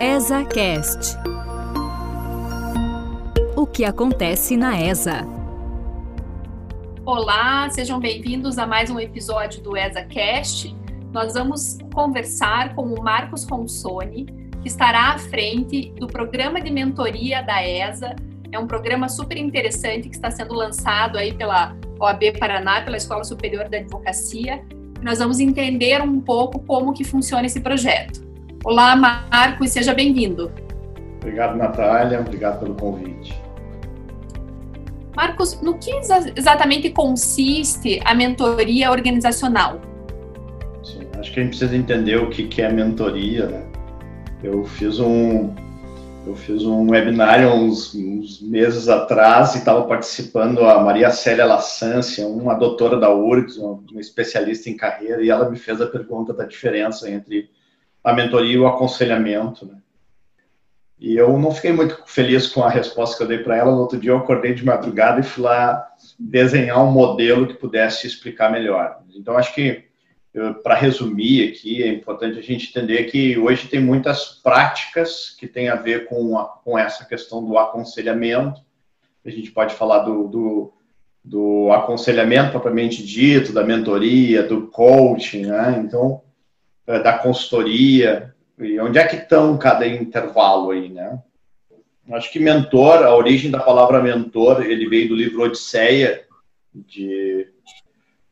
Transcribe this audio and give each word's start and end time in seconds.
ESACast. 0.00 1.18
O 3.56 3.66
que 3.66 3.84
acontece 3.84 4.56
na 4.56 4.80
ESA? 4.80 5.26
Olá, 7.04 7.68
sejam 7.70 7.98
bem-vindos 7.98 8.58
a 8.58 8.66
mais 8.66 8.90
um 8.90 9.00
episódio 9.00 9.60
do 9.60 9.76
ESACast. 9.76 10.72
Nós 11.12 11.34
vamos 11.34 11.78
conversar 11.92 12.76
com 12.76 12.82
o 12.82 13.02
Marcos 13.02 13.42
Ronsoni, 13.42 14.26
que 14.62 14.68
estará 14.68 15.14
à 15.14 15.18
frente 15.18 15.92
do 15.98 16.06
programa 16.06 16.60
de 16.60 16.70
mentoria 16.70 17.42
da 17.42 17.60
ESA. 17.66 18.14
É 18.52 18.58
um 18.58 18.68
programa 18.68 19.08
super 19.08 19.36
interessante 19.36 20.08
que 20.08 20.14
está 20.14 20.30
sendo 20.30 20.54
lançado 20.54 21.18
aí 21.18 21.34
pela 21.34 21.76
OAB 21.98 22.38
Paraná, 22.38 22.82
pela 22.82 22.96
Escola 22.96 23.24
Superior 23.24 23.68
da 23.68 23.78
Advocacia. 23.78 24.64
Nós 25.02 25.18
vamos 25.18 25.40
entender 25.40 26.00
um 26.00 26.20
pouco 26.20 26.60
como 26.60 26.92
que 26.92 27.02
funciona 27.02 27.46
esse 27.46 27.60
projeto. 27.60 28.27
Olá, 28.64 28.96
Marcos, 28.96 29.70
seja 29.70 29.94
bem-vindo. 29.94 30.50
Obrigado, 31.18 31.56
Natália. 31.56 32.20
Obrigado 32.20 32.58
pelo 32.58 32.74
convite. 32.74 33.40
Marcos, 35.16 35.60
no 35.62 35.78
que 35.78 35.90
exatamente 36.36 36.90
consiste 36.90 38.00
a 38.04 38.14
mentoria 38.14 38.90
organizacional? 38.90 39.80
Sim, 40.82 41.08
acho 41.18 41.32
que 41.32 41.40
a 41.40 41.42
gente 41.44 41.50
precisa 41.50 41.76
entender 41.76 42.16
o 42.16 42.30
que 42.30 42.60
é 42.60 42.70
mentoria, 42.70 43.46
né? 43.46 43.62
Eu 44.42 44.64
fiz 44.64 44.98
um, 44.98 45.54
eu 46.26 46.34
fiz 46.34 46.64
um 46.64 46.90
webinário 46.90 47.50
uns, 47.52 47.94
uns 47.94 48.42
meses 48.42 48.88
atrás 48.88 49.54
e 49.54 49.58
estava 49.58 49.84
participando 49.84 50.64
a 50.64 50.82
Maria 50.82 51.10
Célia 51.10 51.44
Lassância, 51.44 52.26
uma 52.26 52.54
doutora 52.54 52.98
da 52.98 53.12
URGS, 53.12 53.56
uma 53.56 54.00
especialista 54.00 54.68
em 54.68 54.76
carreira, 54.76 55.22
e 55.22 55.30
ela 55.30 55.48
me 55.48 55.58
fez 55.58 55.80
a 55.80 55.86
pergunta 55.86 56.32
da 56.32 56.44
diferença 56.44 57.08
entre 57.10 57.50
a 58.02 58.12
mentoria 58.12 58.54
e 58.54 58.58
o 58.58 58.66
aconselhamento, 58.66 59.66
né? 59.66 59.78
E 61.00 61.16
eu 61.16 61.38
não 61.38 61.52
fiquei 61.52 61.72
muito 61.72 62.02
feliz 62.06 62.48
com 62.48 62.62
a 62.64 62.68
resposta 62.68 63.16
que 63.16 63.22
eu 63.22 63.28
dei 63.28 63.38
para 63.38 63.56
ela. 63.56 63.70
No 63.70 63.82
outro 63.82 63.98
dia 63.98 64.10
eu 64.10 64.16
acordei 64.16 64.52
de 64.52 64.64
madrugada 64.64 65.20
e 65.20 65.22
fui 65.22 65.44
lá 65.44 65.86
desenhar 66.18 66.84
um 66.84 66.90
modelo 66.90 67.46
que 67.46 67.54
pudesse 67.54 68.04
explicar 68.04 68.50
melhor. 68.50 68.98
Então 69.14 69.36
acho 69.36 69.54
que 69.54 69.88
para 70.62 70.74
resumir 70.74 71.48
aqui, 71.48 71.82
é 71.82 71.88
importante 71.88 72.38
a 72.38 72.42
gente 72.42 72.68
entender 72.68 73.04
que 73.04 73.38
hoje 73.38 73.68
tem 73.68 73.80
muitas 73.80 74.40
práticas 74.42 75.34
que 75.38 75.46
têm 75.46 75.68
a 75.68 75.74
ver 75.74 76.06
com, 76.06 76.38
a, 76.38 76.44
com 76.44 76.78
essa 76.78 77.04
questão 77.04 77.44
do 77.44 77.58
aconselhamento. 77.58 78.60
A 79.24 79.30
gente 79.30 79.50
pode 79.50 79.74
falar 79.74 80.00
do, 80.00 80.28
do, 80.28 80.72
do 81.24 81.72
aconselhamento 81.72 82.52
propriamente 82.52 83.04
dito, 83.04 83.52
da 83.52 83.64
mentoria, 83.64 84.42
do 84.42 84.68
coaching, 84.68 85.46
né? 85.46 85.82
Então, 85.84 86.22
da 86.98 87.18
consultoria, 87.18 88.34
e 88.58 88.80
onde 88.80 88.98
é 88.98 89.06
que 89.06 89.16
estão 89.16 89.58
cada 89.58 89.86
intervalo 89.86 90.70
aí, 90.70 90.88
né? 90.88 91.20
Acho 92.10 92.32
que 92.32 92.40
mentor, 92.40 93.02
a 93.02 93.14
origem 93.14 93.50
da 93.50 93.60
palavra 93.60 94.02
mentor, 94.02 94.64
ele 94.64 94.88
veio 94.88 95.10
do 95.10 95.14
livro 95.14 95.42
Odisseia, 95.42 96.24
de, 96.74 97.46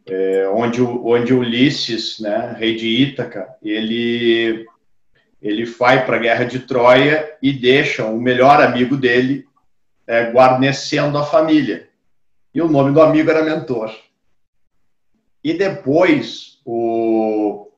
é, 0.06 0.48
onde, 0.48 0.80
onde 0.80 1.34
Ulisses, 1.34 2.18
né, 2.18 2.56
rei 2.58 2.74
de 2.74 2.88
Ítaca, 2.88 3.54
ele, 3.62 4.64
ele 5.42 5.64
vai 5.66 6.06
para 6.06 6.16
a 6.16 6.20
guerra 6.20 6.44
de 6.44 6.60
Troia 6.60 7.36
e 7.42 7.52
deixa 7.52 8.06
o 8.06 8.18
melhor 8.18 8.62
amigo 8.62 8.96
dele 8.96 9.46
é, 10.06 10.30
guarnecendo 10.30 11.18
a 11.18 11.26
família. 11.26 11.88
E 12.54 12.62
o 12.62 12.68
nome 12.68 12.92
do 12.92 13.02
amigo 13.02 13.30
era 13.30 13.44
mentor. 13.44 13.94
E 15.44 15.52
depois, 15.52 16.55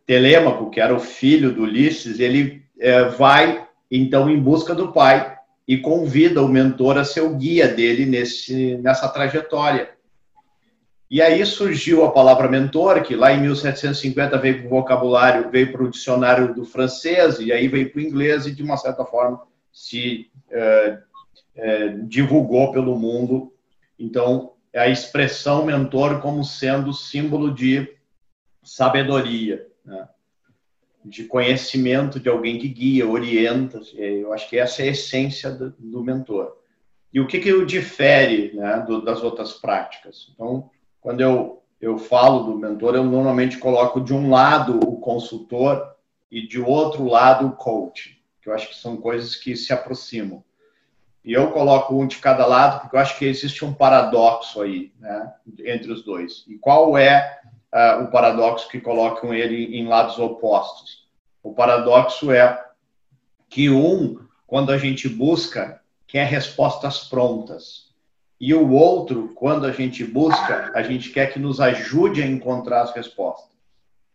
Telêmaco, 0.08 0.70
que 0.70 0.80
era 0.80 0.94
o 0.94 0.98
filho 0.98 1.52
do 1.52 1.64
Ulisses, 1.64 2.18
ele 2.18 2.62
é, 2.80 3.04
vai 3.04 3.68
então 3.90 4.30
em 4.30 4.40
busca 4.40 4.74
do 4.74 4.90
pai 4.90 5.36
e 5.66 5.76
convida 5.76 6.40
o 6.40 6.48
mentor 6.48 6.96
a 6.96 7.04
ser 7.04 7.20
o 7.20 7.36
guia 7.36 7.68
dele 7.68 8.06
nesse, 8.06 8.78
nessa 8.78 9.06
trajetória. 9.06 9.90
E 11.10 11.20
aí 11.20 11.44
surgiu 11.44 12.06
a 12.06 12.10
palavra 12.10 12.48
mentor, 12.48 13.02
que 13.02 13.14
lá 13.14 13.34
em 13.34 13.42
1750 13.42 14.38
veio 14.38 14.58
para 14.60 14.66
o 14.66 14.70
vocabulário, 14.70 15.50
veio 15.50 15.70
para 15.72 15.82
o 15.82 15.90
dicionário 15.90 16.54
do 16.54 16.64
francês, 16.64 17.38
e 17.38 17.52
aí 17.52 17.68
veio 17.68 17.92
para 17.92 17.98
o 17.98 18.02
inglês, 18.02 18.46
e 18.46 18.50
de 18.50 18.62
uma 18.62 18.78
certa 18.78 19.04
forma 19.04 19.42
se 19.70 20.30
é, 20.50 20.98
é, 21.54 21.88
divulgou 22.04 22.72
pelo 22.72 22.98
mundo. 22.98 23.52
Então, 23.98 24.52
a 24.74 24.88
expressão 24.88 25.66
mentor 25.66 26.22
como 26.22 26.42
sendo 26.42 26.94
símbolo 26.94 27.52
de 27.52 27.94
sabedoria 28.62 29.67
né? 29.88 30.08
de 31.04 31.24
conhecimento 31.24 32.20
de 32.20 32.28
alguém 32.28 32.58
que 32.58 32.68
guia, 32.68 33.08
orienta. 33.08 33.80
Eu 33.94 34.32
acho 34.32 34.48
que 34.48 34.58
essa 34.58 34.82
é 34.82 34.88
a 34.88 34.90
essência 34.90 35.50
do, 35.50 36.04
mentor. 36.04 36.56
E 37.12 37.20
o 37.20 37.26
que, 37.26 37.40
que 37.40 37.52
o 37.52 37.66
difere 37.66 38.52
né, 38.54 38.84
do, 38.86 39.02
das 39.02 39.22
outras 39.22 39.54
práticas? 39.54 40.30
Então, 40.34 40.70
quando 41.00 41.20
eu, 41.20 41.62
eu 41.80 41.96
falo 41.98 42.44
do 42.44 42.58
mentor, 42.58 42.94
eu 42.94 43.04
normalmente 43.04 43.58
coloco 43.58 44.00
de 44.00 44.12
um 44.12 44.30
lado 44.30 44.78
o 44.78 45.00
consultor 45.00 45.94
e 46.30 46.46
de 46.46 46.60
outro 46.60 47.06
lado 47.06 47.46
o 47.46 47.52
coach, 47.52 48.22
que 48.42 48.48
eu 48.48 48.54
acho 48.54 48.68
que 48.68 48.76
são 48.76 48.98
coisas 48.98 49.34
que 49.34 49.56
se 49.56 49.72
aproximam. 49.72 50.44
E 51.24 51.32
eu 51.32 51.50
coloco 51.50 51.94
um 51.94 52.06
de 52.06 52.18
cada 52.18 52.46
lado 52.46 52.80
porque 52.80 52.96
eu 52.96 53.00
acho 53.00 53.18
que 53.18 53.24
existe 53.24 53.64
um 53.64 53.72
paradoxo 53.72 54.60
aí, 54.60 54.92
né, 54.98 55.32
entre 55.64 55.90
os 55.90 56.04
dois. 56.04 56.44
E 56.46 56.56
qual 56.58 56.96
é 56.96 57.40
uh, 57.74 58.02
o 58.04 58.10
paradoxo 58.10 58.68
que 58.68 58.80
colocam 58.80 59.32
ele 59.32 59.76
em 59.76 59.86
lados 59.86 60.18
opostos. 60.18 61.06
O 61.42 61.52
paradoxo 61.52 62.30
é 62.30 62.64
que 63.48 63.70
um, 63.70 64.20
quando 64.46 64.72
a 64.72 64.78
gente 64.78 65.08
busca, 65.08 65.80
quer 66.06 66.26
respostas 66.26 67.04
prontas. 67.04 67.88
E 68.40 68.54
o 68.54 68.70
outro, 68.72 69.32
quando 69.34 69.66
a 69.66 69.72
gente 69.72 70.04
busca, 70.04 70.70
a 70.74 70.82
gente 70.82 71.10
quer 71.10 71.32
que 71.32 71.38
nos 71.38 71.60
ajude 71.60 72.22
a 72.22 72.26
encontrar 72.26 72.82
as 72.82 72.92
respostas. 72.92 73.50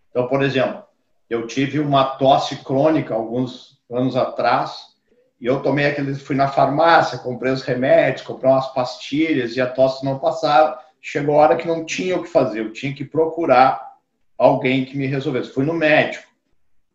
Então, 0.09 0.27
por 0.27 0.41
exemplo, 0.41 0.83
eu 1.29 1.47
tive 1.47 1.79
uma 1.79 2.05
tosse 2.05 2.57
crônica 2.57 3.13
alguns 3.13 3.79
anos 3.91 4.15
atrás, 4.15 4.93
e 5.41 5.45
eu 5.45 5.61
tomei 5.61 5.87
aquele, 5.87 6.15
fui 6.15 6.35
na 6.35 6.47
farmácia, 6.47 7.17
comprei 7.17 7.51
os 7.51 7.63
remédios, 7.63 8.25
comprei 8.25 8.49
umas 8.49 8.73
pastilhas 8.73 9.55
e 9.57 9.61
a 9.61 9.67
tosse 9.67 10.05
não 10.05 10.17
passava 10.17 10.79
chegou 11.03 11.35
a 11.35 11.43
hora 11.43 11.57
que 11.57 11.67
não 11.67 11.85
tinha 11.85 12.17
o 12.17 12.23
que 12.23 12.29
fazer, 12.29 12.61
eu 12.61 12.71
tinha 12.71 12.93
que 12.93 13.03
procurar 13.03 13.97
alguém 14.37 14.85
que 14.85 14.97
me 14.97 15.05
resolvesse. 15.05 15.51
Fui 15.51 15.65
no 15.65 15.73
médico. 15.73 16.25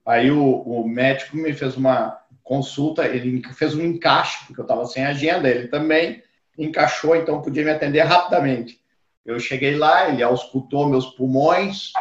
Aí 0.05 0.31
o, 0.31 0.43
o 0.43 0.89
médico 0.89 1.37
me 1.37 1.53
fez 1.53 1.77
uma 1.77 2.19
consulta, 2.43 3.07
ele 3.07 3.43
fez 3.53 3.75
um 3.75 3.83
encaixe, 3.83 4.47
porque 4.47 4.59
eu 4.59 4.65
estava 4.65 4.87
sem 4.87 5.05
agenda, 5.05 5.47
ele 5.47 5.69
também 5.69 6.23
encaixou, 6.57 7.15
então 7.15 7.43
podia 7.43 7.63
me 7.63 7.71
atender 7.71 8.01
rapidamente. 8.01 8.81
Eu 9.27 9.39
cheguei 9.39 9.77
lá, 9.77 10.09
ele 10.09 10.23
auscultou 10.23 10.89
meus 10.89 11.09
pulmões, 11.09 11.93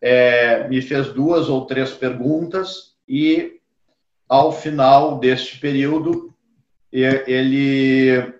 é, 0.00 0.68
me 0.68 0.80
fez 0.80 1.12
duas 1.12 1.48
ou 1.48 1.66
três 1.66 1.90
perguntas 1.90 2.94
e, 3.08 3.58
ao 4.28 4.52
final 4.52 5.18
deste 5.18 5.58
período, 5.58 6.32
ele 6.92 8.32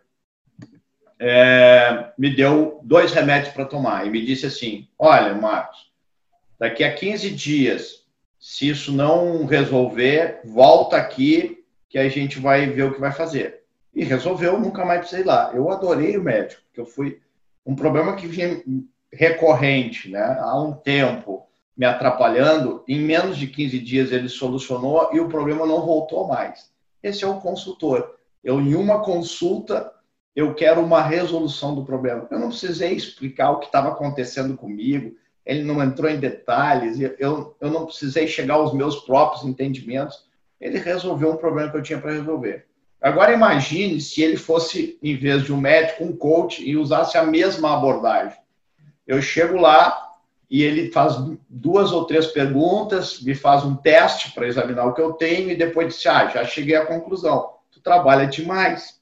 é, 1.24 2.12
me 2.18 2.34
deu 2.34 2.80
dois 2.82 3.12
remédios 3.12 3.54
para 3.54 3.64
tomar 3.64 4.04
e 4.04 4.10
me 4.10 4.26
disse 4.26 4.44
assim: 4.44 4.88
Olha, 4.98 5.32
Marcos, 5.34 5.92
daqui 6.58 6.82
a 6.82 6.92
15 6.92 7.30
dias, 7.30 8.04
se 8.40 8.68
isso 8.68 8.90
não 8.90 9.46
resolver, 9.46 10.40
volta 10.44 10.96
aqui 10.96 11.64
que 11.88 11.96
a 11.96 12.08
gente 12.08 12.40
vai 12.40 12.66
ver 12.66 12.82
o 12.82 12.92
que 12.92 13.00
vai 13.00 13.12
fazer. 13.12 13.62
E 13.94 14.02
resolveu, 14.02 14.58
nunca 14.58 14.84
mais 14.84 15.00
precisei 15.00 15.24
lá. 15.24 15.52
Eu 15.54 15.70
adorei 15.70 16.16
o 16.16 16.22
médico, 16.22 16.60
porque 16.64 16.80
eu 16.80 16.86
fui 16.86 17.20
um 17.64 17.76
problema 17.76 18.16
que 18.16 18.26
vinha 18.26 18.60
recorrente, 19.12 20.10
né, 20.10 20.38
há 20.40 20.60
um 20.60 20.72
tempo, 20.72 21.46
me 21.76 21.86
atrapalhando. 21.86 22.82
Em 22.88 22.98
menos 22.98 23.36
de 23.36 23.46
15 23.46 23.78
dias 23.78 24.10
ele 24.10 24.28
solucionou 24.28 25.10
e 25.12 25.20
o 25.20 25.28
problema 25.28 25.64
não 25.66 25.86
voltou 25.86 26.26
mais. 26.26 26.72
Esse 27.00 27.22
é 27.22 27.28
o 27.28 27.40
consultor. 27.40 28.16
Eu, 28.42 28.60
em 28.60 28.75
uma 28.75 29.04
consulta, 29.04 29.92
eu 30.34 30.55
quero 30.55 30.81
uma 30.81 31.02
resolução 31.02 31.75
do 31.75 31.84
problema. 31.84 32.26
Eu 32.31 32.38
não 32.38 32.49
precisei 32.49 32.93
explicar 32.93 33.50
o 33.50 33.58
que 33.58 33.67
estava 33.67 33.88
acontecendo 33.88 34.56
comigo, 34.56 35.14
ele 35.44 35.62
não 35.62 35.82
entrou 35.82 36.11
em 36.11 36.19
detalhes, 36.19 36.99
eu, 37.19 37.56
eu 37.61 37.70
não 37.70 37.87
precisei 37.87 38.26
chegar 38.26 38.55
aos 38.55 38.73
meus 38.73 38.96
próprios 39.05 39.44
entendimentos. 39.44 40.25
Ele 40.61 40.79
resolveu 40.79 41.32
um 41.32 41.37
problema 41.37 41.70
que 41.70 41.76
eu 41.76 41.82
tinha 41.82 41.99
para 41.99 42.12
resolver. 42.12 42.67
Agora 43.00 43.32
imagine 43.32 44.00
se 44.00 44.23
ele 44.23 44.37
fosse, 44.37 44.96
em 45.02 45.17
vez 45.17 45.43
de 45.43 45.52
um 45.52 45.56
médico, 45.56 46.05
um 46.05 46.17
coach 46.17 46.62
e 46.64 46.76
usasse 46.76 47.19
a 47.19 47.25
mesma 47.25 47.75
abordagem. 47.75 48.38
Eu 49.05 49.20
chego 49.20 49.56
lá 49.56 50.12
e 50.49 50.62
ele 50.62 50.93
faz 50.93 51.17
duas 51.50 51.90
ou 51.90 52.05
três 52.05 52.28
perguntas, 52.28 53.20
me 53.20 53.35
faz 53.35 53.64
um 53.64 53.75
teste 53.75 54.31
para 54.31 54.46
examinar 54.46 54.87
o 54.87 54.94
que 54.94 55.00
eu 55.00 55.14
tenho 55.14 55.50
e 55.50 55.56
depois 55.56 55.88
disse: 55.88 56.08
Ah, 56.08 56.28
já 56.28 56.44
cheguei 56.44 56.76
à 56.76 56.87
conclusão. 56.87 57.55
Tu 57.73 57.81
trabalha 57.81 58.26
demais 58.26 59.01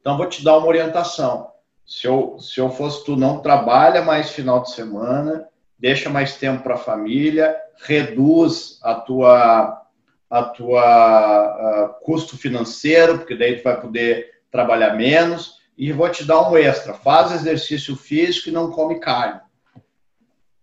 então, 0.00 0.16
vou 0.16 0.26
te 0.26 0.42
dar 0.42 0.56
uma 0.58 0.66
orientação. 0.66 1.50
Se 1.86 2.06
eu, 2.06 2.38
se 2.38 2.60
eu 2.60 2.70
fosse 2.70 3.04
tu, 3.04 3.16
não 3.16 3.40
trabalha 3.40 4.02
mais 4.02 4.30
final 4.30 4.62
de 4.62 4.72
semana, 4.72 5.48
deixa 5.78 6.10
mais 6.10 6.36
tempo 6.36 6.62
para 6.62 6.74
a 6.74 6.78
família, 6.78 7.56
reduz 7.78 8.78
a 8.82 8.94
tua, 8.94 9.82
a 10.28 10.42
tua 10.42 11.96
uh, 11.98 12.04
custo 12.04 12.36
financeiro, 12.36 13.18
porque 13.18 13.36
daí 13.36 13.56
tu 13.56 13.64
vai 13.64 13.80
poder 13.80 14.42
trabalhar 14.50 14.94
menos, 14.94 15.58
e 15.76 15.92
vou 15.92 16.08
te 16.10 16.24
dar 16.24 16.50
um 16.50 16.56
extra, 16.56 16.92
faz 16.92 17.32
exercício 17.32 17.96
físico 17.96 18.48
e 18.48 18.52
não 18.52 18.70
come 18.70 18.98
carne. 18.98 19.40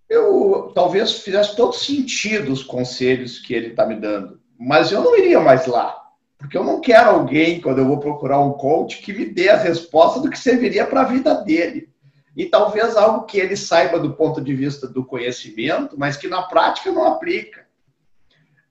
Eu 0.10 0.72
talvez 0.76 1.14
fizesse 1.14 1.56
todo 1.56 1.74
sentido 1.74 2.52
os 2.52 2.62
conselhos 2.62 3.40
que 3.40 3.54
ele 3.54 3.68
está 3.68 3.86
me 3.86 3.96
dando, 3.96 4.40
mas 4.60 4.92
eu 4.92 5.02
não 5.02 5.18
iria 5.18 5.40
mais 5.40 5.66
lá, 5.66 6.05
porque 6.46 6.58
eu 6.60 6.64
não 6.64 6.80
quero 6.80 7.10
alguém, 7.10 7.60
quando 7.60 7.80
eu 7.80 7.88
vou 7.88 8.00
procurar 8.00 8.40
um 8.40 8.54
coach, 8.54 9.02
que 9.02 9.12
me 9.12 9.26
dê 9.26 9.50
a 9.50 9.58
resposta 9.58 10.20
do 10.20 10.30
que 10.30 10.38
serviria 10.38 10.86
para 10.86 11.02
a 11.02 11.06
vida 11.06 11.34
dele. 11.34 11.90
E 12.38 12.46
talvez 12.46 12.96
algo 12.96 13.26
que 13.26 13.40
ele 13.40 13.58
saiba 13.58 14.00
do 14.00 14.14
ponto 14.14 14.40
de 14.40 14.54
vista 14.54 14.88
do 14.88 15.04
conhecimento, 15.04 15.96
mas 15.98 16.18
que 16.18 16.28
na 16.28 16.44
prática 16.44 16.92
não 16.92 17.08
aplica. 17.08 17.66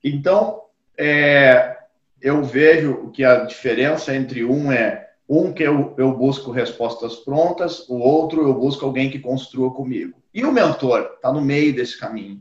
Então, 0.04 0.62
é, 0.96 1.76
eu 2.22 2.44
vejo 2.44 3.10
que 3.10 3.24
a 3.24 3.44
diferença 3.44 4.14
entre 4.14 4.44
um 4.44 4.70
é 4.70 5.08
um 5.28 5.52
que 5.52 5.64
eu, 5.64 5.94
eu 5.98 6.12
busco 6.12 6.52
respostas 6.52 7.16
prontas, 7.16 7.88
o 7.88 7.98
outro 7.98 8.46
eu 8.46 8.54
busco 8.54 8.84
alguém 8.84 9.10
que 9.10 9.18
construa 9.18 9.72
comigo. 9.72 10.22
E 10.32 10.44
o 10.44 10.52
mentor 10.52 11.14
está 11.16 11.32
no 11.32 11.40
meio 11.40 11.74
desse 11.74 11.98
caminho. 11.98 12.40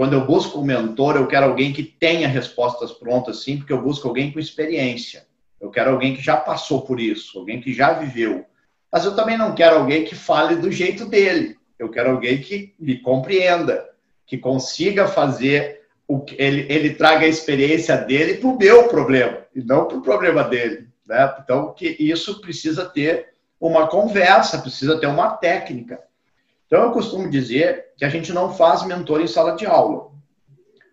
Quando 0.00 0.14
eu 0.14 0.24
busco 0.24 0.58
um 0.58 0.64
mentor, 0.64 1.16
eu 1.16 1.26
quero 1.26 1.44
alguém 1.44 1.74
que 1.74 1.82
tenha 1.82 2.26
respostas 2.26 2.90
prontas, 2.90 3.42
sim, 3.42 3.58
porque 3.58 3.70
eu 3.70 3.82
busco 3.82 4.08
alguém 4.08 4.32
com 4.32 4.40
experiência. 4.40 5.26
Eu 5.60 5.68
quero 5.68 5.90
alguém 5.90 6.16
que 6.16 6.22
já 6.22 6.38
passou 6.38 6.80
por 6.80 6.98
isso, 6.98 7.38
alguém 7.38 7.60
que 7.60 7.74
já 7.74 7.92
viveu. 7.92 8.46
Mas 8.90 9.04
eu 9.04 9.14
também 9.14 9.36
não 9.36 9.54
quero 9.54 9.76
alguém 9.76 10.02
que 10.02 10.14
fale 10.14 10.56
do 10.56 10.72
jeito 10.72 11.04
dele. 11.04 11.58
Eu 11.78 11.90
quero 11.90 12.12
alguém 12.12 12.40
que 12.40 12.74
me 12.80 12.96
compreenda, 12.98 13.90
que 14.24 14.38
consiga 14.38 15.06
fazer 15.06 15.82
o, 16.08 16.24
ele, 16.38 16.64
ele 16.72 16.94
traga 16.94 17.26
a 17.26 17.28
experiência 17.28 17.94
dele 17.98 18.38
para 18.38 18.48
o 18.48 18.56
meu 18.56 18.88
problema 18.88 19.44
e 19.54 19.62
não 19.62 19.84
para 19.84 19.98
o 19.98 20.02
problema 20.02 20.42
dele. 20.44 20.88
Né? 21.06 21.34
Então, 21.44 21.74
que 21.74 21.94
isso 22.00 22.40
precisa 22.40 22.86
ter 22.86 23.34
uma 23.60 23.86
conversa, 23.86 24.62
precisa 24.62 24.98
ter 24.98 25.08
uma 25.08 25.28
técnica. 25.28 26.00
Então, 26.70 26.84
eu 26.84 26.92
costumo 26.92 27.28
dizer 27.28 27.86
que 27.96 28.04
a 28.04 28.08
gente 28.08 28.32
não 28.32 28.54
faz 28.54 28.84
mentor 28.84 29.20
em 29.20 29.26
sala 29.26 29.56
de 29.56 29.66
aula. 29.66 30.12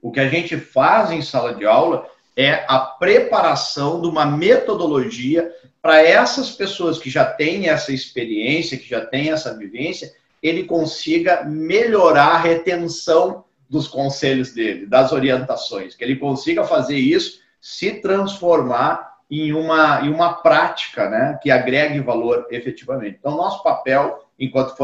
O 0.02 0.12
que 0.12 0.20
a 0.20 0.28
gente 0.28 0.58
faz 0.58 1.12
em 1.12 1.22
sala 1.22 1.54
de 1.54 1.68
aula 1.68 2.10
é 2.36 2.66
a 2.68 2.80
preparação 2.80 4.02
de 4.02 4.08
uma 4.08 4.26
metodologia 4.26 5.54
para 5.80 6.02
essas 6.02 6.50
pessoas 6.50 6.98
que 6.98 7.12
já 7.12 7.24
têm 7.26 7.70
essa 7.70 7.94
experiência, 7.94 8.78
que 8.78 8.90
já 8.90 9.06
têm 9.06 9.30
essa 9.30 9.56
vivência, 9.56 10.12
ele 10.42 10.64
consiga 10.64 11.44
melhorar 11.44 12.30
a 12.30 12.38
retenção 12.40 13.44
dos 13.70 13.88
conselhos 13.88 14.54
dele, 14.54 14.88
das 14.88 15.12
orientações, 15.12 15.94
que 15.94 16.04
ele 16.04 16.16
consiga 16.16 16.64
fazer 16.64 16.98
isso 16.98 17.40
se 17.62 18.02
transformar 18.02 19.18
em 19.30 19.54
uma, 19.54 20.02
em 20.02 20.10
uma 20.10 20.42
prática 20.42 21.08
né, 21.08 21.38
que 21.42 21.52
agregue 21.52 22.00
valor 22.00 22.48
efetivamente. 22.50 23.18
Então, 23.20 23.36
nosso 23.36 23.62
papel, 23.62 24.27
enquanto 24.40 24.76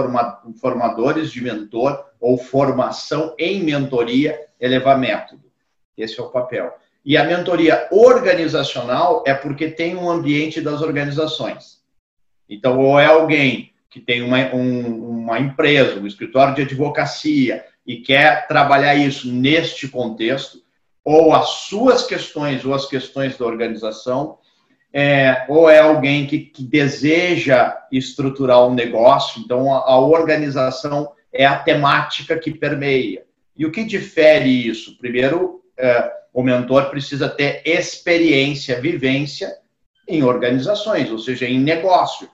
formadores 0.59 1.31
de 1.31 1.41
mentor 1.41 2.03
ou 2.19 2.37
formação 2.37 3.35
em 3.37 3.63
mentoria, 3.63 4.39
é 4.59 4.67
levar 4.67 4.97
método. 4.97 5.43
Esse 5.97 6.19
é 6.19 6.23
o 6.23 6.29
papel. 6.29 6.73
E 7.05 7.17
a 7.17 7.23
mentoria 7.23 7.87
organizacional 7.91 9.23
é 9.27 9.33
porque 9.33 9.69
tem 9.69 9.95
um 9.95 10.09
ambiente 10.09 10.61
das 10.61 10.81
organizações. 10.81 11.81
Então, 12.49 12.79
ou 12.79 12.99
é 12.99 13.05
alguém 13.05 13.73
que 13.89 13.99
tem 13.99 14.21
uma, 14.21 14.37
um, 14.55 15.19
uma 15.21 15.39
empresa, 15.39 15.99
um 15.99 16.07
escritório 16.07 16.55
de 16.55 16.63
advocacia, 16.63 17.65
e 17.85 17.97
quer 17.97 18.47
trabalhar 18.47 18.95
isso 18.95 19.31
neste 19.31 19.87
contexto, 19.87 20.63
ou 21.03 21.33
as 21.33 21.49
suas 21.49 22.05
questões 22.05 22.63
ou 22.63 22.73
as 22.73 22.85
questões 22.85 23.37
da 23.37 23.45
organização, 23.45 24.37
é, 24.93 25.45
ou 25.49 25.67
é 25.67 25.79
alguém 25.79 26.27
que, 26.27 26.37
que, 26.37 26.63
deseja 26.63 27.75
estruturar 27.91 28.63
um 28.67 28.75
negócio, 28.75 29.41
então 29.41 29.73
a, 29.73 29.79
a, 29.79 29.99
organização 29.99 31.11
é 31.33 31.47
a 31.47 31.57
temática 31.57 32.37
que 32.37 32.53
permeia. 32.53 33.25
E 33.57 33.65
o 33.65 33.71
que 33.71 33.83
difere 33.83 34.67
isso? 34.67 34.95
Primeiro, 34.99 35.63
é, 35.75 36.11
o 36.31 36.43
mentor 36.43 36.91
precisa 36.91 37.27
ter 37.27 37.63
experiência, 37.65 38.79
vivência 38.79 39.57
em 40.07 40.21
organizações, 40.21 41.09
ou 41.09 41.17
seja, 41.17 41.47
em 41.47 41.59
negócio. 41.59 42.29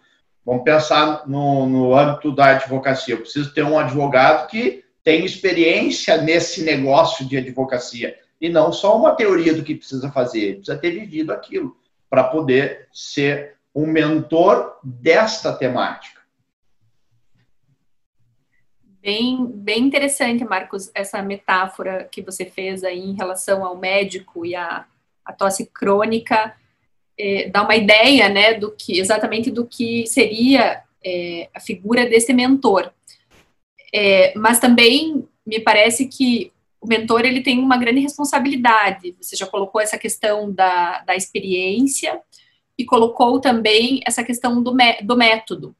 Vamos 0.45 0.63
pensar 0.63 1.23
no, 1.27 1.65
no 1.65 1.95
âmbito 1.95 2.35
da 2.35 2.47
advocacia. 2.47 3.13
Eu 3.13 3.21
preciso 3.21 3.53
ter 3.53 3.63
um 3.63 3.79
advogado 3.79 4.47
que 4.47 4.83
tem 5.01 5.23
experiência 5.23 6.17
nesse 6.17 6.63
negócio 6.63 7.25
de 7.25 7.37
advocacia 7.37 8.17
e 8.41 8.49
não 8.49 8.73
só 8.73 8.97
uma 8.97 9.13
teoria 9.13 9.53
do 9.53 9.63
que 9.63 9.75
precisa 9.75 10.11
fazer, 10.11 10.55
precisa 10.55 10.77
ter 10.77 10.91
vivido 10.91 11.31
aquilo 11.31 11.78
para 12.09 12.23
poder 12.23 12.87
ser 12.91 13.57
um 13.73 13.85
mentor 13.85 14.77
desta 14.83 15.53
temática. 15.53 16.19
Bem, 19.01 19.45
bem 19.45 19.83
interessante, 19.83 20.43
Marcos, 20.43 20.91
essa 20.93 21.21
metáfora 21.21 22.07
que 22.11 22.21
você 22.21 22.45
fez 22.45 22.83
aí 22.83 22.99
em 22.99 23.13
relação 23.13 23.63
ao 23.63 23.77
médico 23.77 24.45
e 24.45 24.55
a 24.55 24.85
tosse 25.37 25.67
crônica, 25.67 26.55
é, 27.17 27.49
dá 27.49 27.63
uma 27.63 27.75
ideia, 27.75 28.27
né, 28.29 28.55
do 28.55 28.71
que 28.71 28.99
exatamente 28.99 29.51
do 29.51 29.65
que 29.65 30.07
seria 30.07 30.83
é, 31.03 31.49
a 31.53 31.59
figura 31.59 32.05
desse 32.05 32.33
mentor. 32.33 32.91
É, 33.93 34.33
mas 34.35 34.59
também 34.59 35.27
me 35.45 35.59
parece 35.59 36.07
que 36.07 36.51
o 36.81 36.87
mentor 36.87 37.21
ele 37.25 37.41
tem 37.41 37.59
uma 37.59 37.77
grande 37.77 37.99
responsabilidade. 37.99 39.15
Você 39.19 39.35
já 39.35 39.45
colocou 39.45 39.81
essa 39.81 39.97
questão 39.97 40.51
da, 40.51 40.99
da 41.01 41.15
experiência 41.15 42.21
e 42.77 42.85
colocou 42.85 43.39
também 43.39 44.01
essa 44.05 44.23
questão 44.23 44.61
do, 44.61 44.75
do 45.03 45.17
método. 45.17 45.75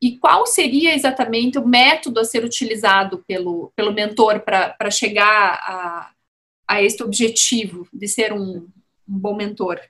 E 0.00 0.18
qual 0.18 0.46
seria 0.46 0.94
exatamente 0.94 1.58
o 1.58 1.66
método 1.66 2.20
a 2.20 2.24
ser 2.24 2.44
utilizado 2.44 3.24
pelo, 3.26 3.72
pelo 3.74 3.92
mentor 3.94 4.40
para 4.40 4.90
chegar 4.90 5.54
a, 5.62 6.10
a 6.68 6.82
este 6.82 7.02
objetivo 7.02 7.88
de 7.92 8.06
ser 8.06 8.32
um, 8.32 8.68
um 9.08 9.18
bom 9.18 9.34
mentor? 9.34 9.80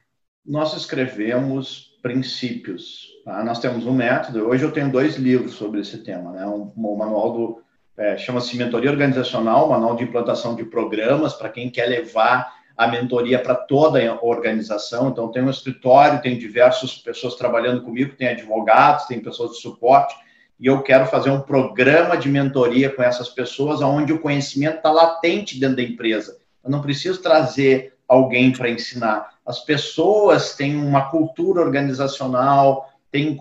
Nós 0.44 0.74
escrevemos 0.74 1.96
princípios 2.00 3.16
Tá? 3.26 3.42
Nós 3.42 3.58
temos 3.58 3.84
um 3.84 3.92
método. 3.92 4.46
Hoje 4.46 4.64
eu 4.64 4.70
tenho 4.70 4.90
dois 4.90 5.16
livros 5.16 5.54
sobre 5.54 5.80
esse 5.80 5.98
tema. 5.98 6.30
Né? 6.30 6.46
Um, 6.46 6.72
um 6.76 6.96
manual 6.96 7.32
do 7.32 7.62
é, 7.98 8.16
chama-se 8.16 8.56
Mentoria 8.56 8.90
Organizacional, 8.90 9.68
manual 9.68 9.96
de 9.96 10.04
implantação 10.04 10.54
de 10.54 10.64
programas 10.64 11.34
para 11.34 11.48
quem 11.48 11.70
quer 11.70 11.86
levar 11.86 12.54
a 12.76 12.86
mentoria 12.86 13.38
para 13.38 13.54
toda 13.54 13.98
a 14.06 14.22
organização. 14.22 15.08
Então, 15.08 15.32
tem 15.32 15.42
um 15.42 15.48
escritório, 15.48 16.20
tem 16.20 16.38
diversas 16.38 16.94
pessoas 16.94 17.34
trabalhando 17.34 17.82
comigo, 17.82 18.14
tem 18.14 18.28
advogados, 18.28 19.06
tem 19.06 19.18
pessoas 19.18 19.52
de 19.52 19.62
suporte, 19.62 20.14
e 20.60 20.66
eu 20.66 20.82
quero 20.82 21.06
fazer 21.06 21.30
um 21.30 21.40
programa 21.40 22.16
de 22.16 22.28
mentoria 22.28 22.90
com 22.90 23.02
essas 23.02 23.28
pessoas, 23.28 23.80
onde 23.80 24.12
o 24.12 24.20
conhecimento 24.20 24.76
está 24.76 24.90
latente 24.90 25.58
dentro 25.58 25.76
da 25.76 25.82
empresa. 25.82 26.36
Eu 26.62 26.70
não 26.70 26.82
preciso 26.82 27.22
trazer 27.22 27.94
alguém 28.08 28.52
para 28.52 28.68
ensinar. 28.68 29.30
As 29.44 29.60
pessoas 29.60 30.54
têm 30.54 30.76
uma 30.76 31.10
cultura 31.10 31.60
organizacional, 31.60 32.90
tem 33.10 33.38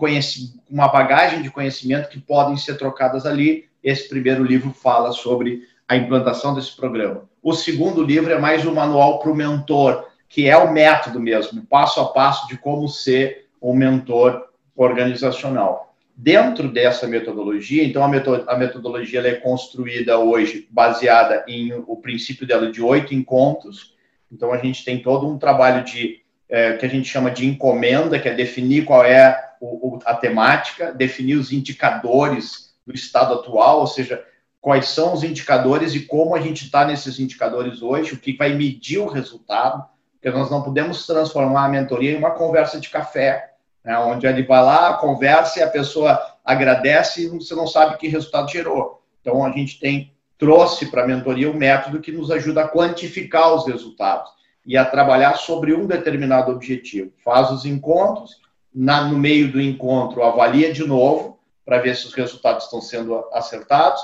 uma 0.70 0.88
bagagem 0.88 1.42
de 1.42 1.50
conhecimento 1.50 2.08
que 2.08 2.20
podem 2.20 2.56
ser 2.56 2.76
trocadas 2.76 3.26
ali. 3.26 3.64
Esse 3.86 4.08
primeiro 4.08 4.42
livro 4.42 4.72
fala 4.72 5.12
sobre 5.12 5.62
a 5.86 5.96
implantação 5.96 6.52
desse 6.52 6.74
programa. 6.74 7.30
O 7.40 7.52
segundo 7.52 8.02
livro 8.02 8.32
é 8.32 8.36
mais 8.36 8.66
um 8.66 8.74
manual 8.74 9.20
para 9.20 9.30
o 9.30 9.34
mentor, 9.34 10.08
que 10.28 10.48
é 10.48 10.56
o 10.56 10.72
método 10.72 11.20
mesmo, 11.20 11.64
passo 11.64 12.00
a 12.00 12.06
passo 12.06 12.48
de 12.48 12.58
como 12.58 12.88
ser 12.88 13.46
um 13.62 13.72
mentor 13.72 14.44
organizacional. 14.74 15.94
Dentro 16.16 16.68
dessa 16.68 17.06
metodologia, 17.06 17.84
então 17.84 18.02
a 18.02 18.58
metodologia 18.58 19.20
é 19.20 19.34
construída 19.34 20.18
hoje 20.18 20.66
baseada 20.68 21.44
em 21.46 21.72
o 21.72 21.94
princípio 21.94 22.44
dela 22.44 22.72
de 22.72 22.82
oito 22.82 23.14
encontros. 23.14 23.94
Então 24.32 24.52
a 24.52 24.58
gente 24.58 24.84
tem 24.84 25.00
todo 25.00 25.28
um 25.28 25.38
trabalho 25.38 25.84
de 25.84 26.22
é, 26.48 26.72
que 26.72 26.84
a 26.84 26.88
gente 26.88 27.08
chama 27.08 27.30
de 27.30 27.46
encomenda, 27.46 28.18
que 28.18 28.28
é 28.28 28.34
definir 28.34 28.84
qual 28.84 29.04
é 29.04 29.40
o, 29.60 30.00
a 30.04 30.14
temática, 30.14 30.92
definir 30.92 31.36
os 31.36 31.52
indicadores 31.52 32.65
do 32.86 32.94
estado 32.94 33.34
atual, 33.34 33.80
ou 33.80 33.86
seja, 33.86 34.24
quais 34.60 34.88
são 34.88 35.12
os 35.12 35.24
indicadores 35.24 35.94
e 35.94 36.00
como 36.00 36.34
a 36.34 36.40
gente 36.40 36.64
está 36.64 36.84
nesses 36.84 37.18
indicadores 37.18 37.82
hoje, 37.82 38.14
o 38.14 38.18
que 38.18 38.36
vai 38.36 38.54
medir 38.54 38.98
o 38.98 39.08
resultado, 39.08 39.84
porque 40.12 40.30
nós 40.30 40.50
não 40.50 40.62
podemos 40.62 41.06
transformar 41.06 41.66
a 41.66 41.68
mentoria 41.68 42.12
em 42.12 42.16
uma 42.16 42.32
conversa 42.32 42.80
de 42.80 42.88
café, 42.88 43.52
né, 43.84 43.98
onde 43.98 44.26
ele 44.26 44.42
vai 44.42 44.62
lá, 44.62 44.94
conversa 44.94 45.60
e 45.60 45.62
a 45.62 45.70
pessoa 45.70 46.20
agradece 46.44 47.24
e 47.24 47.28
você 47.28 47.54
não 47.54 47.66
sabe 47.66 47.96
que 47.96 48.08
resultado 48.08 48.50
gerou. 48.50 49.02
Então, 49.20 49.44
a 49.44 49.50
gente 49.50 49.78
tem 49.78 50.12
trouxe 50.38 50.86
para 50.86 51.04
a 51.04 51.06
mentoria 51.06 51.50
um 51.50 51.56
método 51.56 52.00
que 52.00 52.12
nos 52.12 52.30
ajuda 52.30 52.62
a 52.62 52.68
quantificar 52.68 53.54
os 53.54 53.66
resultados 53.66 54.30
e 54.64 54.76
a 54.76 54.84
trabalhar 54.84 55.34
sobre 55.34 55.74
um 55.74 55.86
determinado 55.86 56.52
objetivo. 56.52 57.12
Faz 57.24 57.50
os 57.50 57.64
encontros 57.64 58.40
na, 58.74 59.04
no 59.04 59.16
meio 59.16 59.50
do 59.50 59.60
encontro, 59.60 60.22
avalia 60.22 60.72
de 60.72 60.86
novo 60.86 61.35
para 61.66 61.80
ver 61.80 61.96
se 61.96 62.06
os 62.06 62.14
resultados 62.14 62.64
estão 62.64 62.80
sendo 62.80 63.16
acertados, 63.32 64.00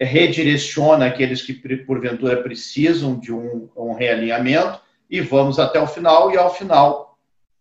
redireciona 0.00 1.06
aqueles 1.06 1.40
que, 1.40 1.54
porventura, 1.54 2.42
precisam 2.42 3.18
de 3.18 3.32
um, 3.32 3.70
um 3.76 3.94
realinhamento, 3.94 4.80
e 5.08 5.20
vamos 5.20 5.58
até 5.58 5.80
o 5.80 5.86
final, 5.86 6.30
e 6.32 6.36
ao 6.36 6.52
final 6.52 7.16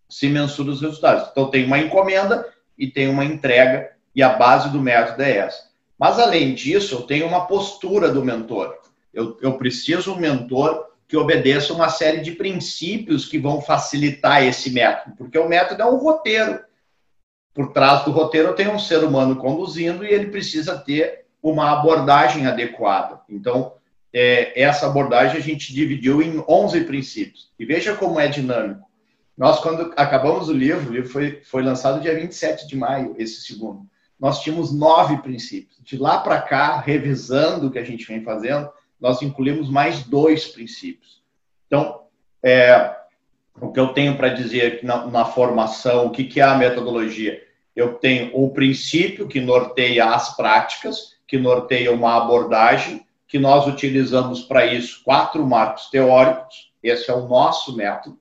se 0.09 0.27
mensura 0.27 0.71
os 0.71 0.81
resultados. 0.81 1.29
Então, 1.31 1.49
tem 1.49 1.65
uma 1.65 1.79
encomenda 1.79 2.45
e 2.77 2.87
tem 2.87 3.07
uma 3.07 3.23
entrega, 3.23 3.91
e 4.13 4.23
a 4.23 4.29
base 4.29 4.69
do 4.69 4.81
método 4.81 5.21
é 5.21 5.37
essa. 5.37 5.67
Mas, 5.97 6.19
além 6.19 6.53
disso, 6.53 6.95
eu 6.95 7.01
tenho 7.03 7.27
uma 7.27 7.45
postura 7.45 8.09
do 8.09 8.25
mentor. 8.25 8.75
Eu, 9.13 9.37
eu 9.41 9.57
preciso 9.57 10.13
um 10.13 10.19
mentor 10.19 10.87
que 11.07 11.15
obedeça 11.15 11.73
uma 11.73 11.89
série 11.89 12.21
de 12.21 12.31
princípios 12.31 13.25
que 13.25 13.39
vão 13.39 13.61
facilitar 13.61 14.43
esse 14.43 14.71
método, 14.71 15.15
porque 15.15 15.37
o 15.37 15.47
método 15.47 15.81
é 15.81 15.85
um 15.85 15.97
roteiro. 15.97 16.59
Por 17.57 17.73
trás 17.73 18.05
do 18.05 18.11
roteiro, 18.11 18.53
tenho 18.53 18.71
um 18.71 18.77
ser 18.77 19.03
humano 19.03 19.35
conduzindo 19.35 20.05
e 20.05 20.13
ele 20.13 20.27
precisa 20.27 20.77
ter 20.77 21.25
uma 21.41 21.71
abordagem 21.71 22.45
adequada. 22.45 23.19
Então, 23.27 23.73
é, 24.13 24.61
essa 24.61 24.85
abordagem 24.85 25.37
a 25.37 25.41
gente 25.41 25.73
dividiu 25.73 26.21
em 26.21 26.43
11 26.47 26.81
princípios. 26.81 27.51
E 27.57 27.65
veja 27.65 27.95
como 27.95 28.19
é 28.19 28.27
dinâmico. 28.27 28.87
Nós, 29.35 29.59
quando 29.59 29.91
acabamos 29.97 30.49
o 30.49 30.53
livro, 30.53 30.87
o 30.87 30.93
livro 30.93 31.09
foi, 31.09 31.41
foi 31.45 31.63
lançado 31.63 31.99
dia 31.99 32.13
27 32.13 32.67
de 32.67 32.77
maio, 32.77 33.15
esse 33.17 33.41
segundo. 33.41 33.87
Nós 34.19 34.39
tínhamos 34.43 34.71
nove 34.71 35.17
princípios. 35.23 35.79
De 35.81 35.97
lá 35.97 36.19
para 36.19 36.39
cá, 36.39 36.79
revisando 36.79 37.65
o 37.65 37.71
que 37.71 37.79
a 37.79 37.83
gente 37.83 38.05
vem 38.05 38.21
fazendo, 38.21 38.69
nós 39.01 39.23
incluímos 39.23 39.67
mais 39.67 40.03
dois 40.03 40.45
princípios. 40.45 41.23
Então, 41.65 42.03
é, 42.43 42.95
o 43.59 43.71
que 43.71 43.79
eu 43.79 43.87
tenho 43.93 44.15
para 44.15 44.29
dizer 44.29 44.81
na, 44.83 45.07
na 45.07 45.25
formação, 45.25 46.05
o 46.05 46.11
que, 46.11 46.23
que 46.23 46.39
é 46.39 46.43
a 46.43 46.55
metodologia? 46.55 47.46
Eu 47.77 47.93
tenho 47.93 48.35
o 48.35 48.49
princípio 48.49 49.27
que 49.27 49.39
norteia 49.39 50.05
as 50.05 50.35
práticas, 50.35 51.15
que 51.27 51.37
norteia 51.37 51.91
uma 51.91 52.17
abordagem, 52.17 53.05
que 53.27 53.37
nós 53.37 53.67
utilizamos 53.67 54.41
para 54.41 54.65
isso 54.65 55.03
quatro 55.05 55.45
marcos 55.45 55.87
teóricos, 55.91 56.73
esse 56.81 57.11
é 57.11 57.13
o 57.13 57.27
nosso 57.27 57.77
método. 57.77 58.17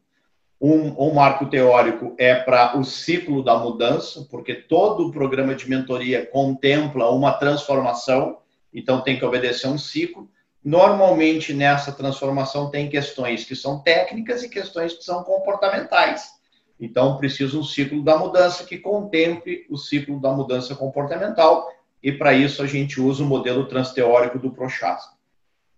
Um, 0.60 1.08
um 1.08 1.14
marco 1.14 1.46
teórico 1.46 2.14
é 2.18 2.34
para 2.34 2.76
o 2.76 2.84
ciclo 2.84 3.42
da 3.42 3.56
mudança, 3.56 4.26
porque 4.30 4.54
todo 4.54 5.06
o 5.06 5.10
programa 5.10 5.54
de 5.54 5.66
mentoria 5.70 6.26
contempla 6.26 7.10
uma 7.10 7.32
transformação, 7.32 8.36
então 8.74 9.00
tem 9.00 9.18
que 9.18 9.24
obedecer 9.24 9.68
um 9.68 9.78
ciclo. 9.78 10.28
Normalmente 10.62 11.54
nessa 11.54 11.92
transformação 11.92 12.70
tem 12.70 12.90
questões 12.90 13.44
que 13.44 13.56
são 13.56 13.78
técnicas 13.78 14.42
e 14.42 14.50
questões 14.50 14.92
que 14.92 15.02
são 15.02 15.24
comportamentais. 15.24 16.35
Então 16.78 17.16
precisa 17.16 17.58
um 17.58 17.64
ciclo 17.64 18.02
da 18.02 18.18
mudança 18.18 18.64
que 18.64 18.78
contemple 18.78 19.66
o 19.70 19.76
ciclo 19.76 20.20
da 20.20 20.30
mudança 20.32 20.74
comportamental 20.74 21.68
e 22.02 22.12
para 22.12 22.34
isso 22.34 22.62
a 22.62 22.66
gente 22.66 23.00
usa 23.00 23.22
o 23.22 23.26
modelo 23.26 23.66
transteórico 23.66 24.38
do 24.38 24.50
Prochaska. 24.50 25.16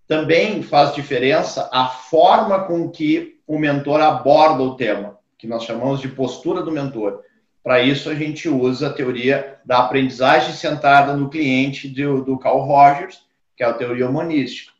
Também 0.06 0.62
faz 0.62 0.94
diferença 0.94 1.68
a 1.72 1.86
forma 1.86 2.64
com 2.64 2.90
que 2.90 3.38
o 3.46 3.58
mentor 3.58 4.00
aborda 4.00 4.62
o 4.62 4.74
tema, 4.74 5.18
que 5.36 5.46
nós 5.46 5.64
chamamos 5.64 6.00
de 6.00 6.08
postura 6.08 6.62
do 6.62 6.72
mentor. 6.72 7.22
Para 7.62 7.82
isso 7.82 8.08
a 8.08 8.14
gente 8.14 8.48
usa 8.48 8.88
a 8.88 8.92
teoria 8.92 9.58
da 9.64 9.78
aprendizagem 9.80 10.54
centrada 10.54 11.14
no 11.14 11.28
cliente 11.28 11.88
do, 11.88 12.24
do 12.24 12.38
Carl 12.38 12.60
Rogers, 12.60 13.22
que 13.56 13.62
é 13.62 13.66
a 13.66 13.72
teoria 13.72 14.08
humanística. 14.08 14.72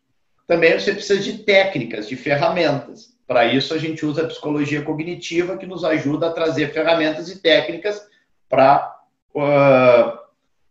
Também 0.47 0.79
você 0.79 0.95
precisa 0.95 1.21
de 1.21 1.39
técnicas, 1.39 2.09
de 2.09 2.17
ferramentas. 2.17 3.15
Para 3.29 3.47
isso, 3.47 3.73
a 3.73 3.79
gente 3.79 4.05
usa 4.05 4.23
a 4.23 4.27
psicologia 4.27 4.83
cognitiva, 4.83 5.57
que 5.57 5.67
nos 5.67 5.85
ajuda 5.85 6.27
a 6.27 6.33
trazer 6.33 6.73
ferramentas 6.73 7.29
e 7.29 7.39
técnicas 7.39 8.03
para 8.49 8.97
uh, 9.35 10.19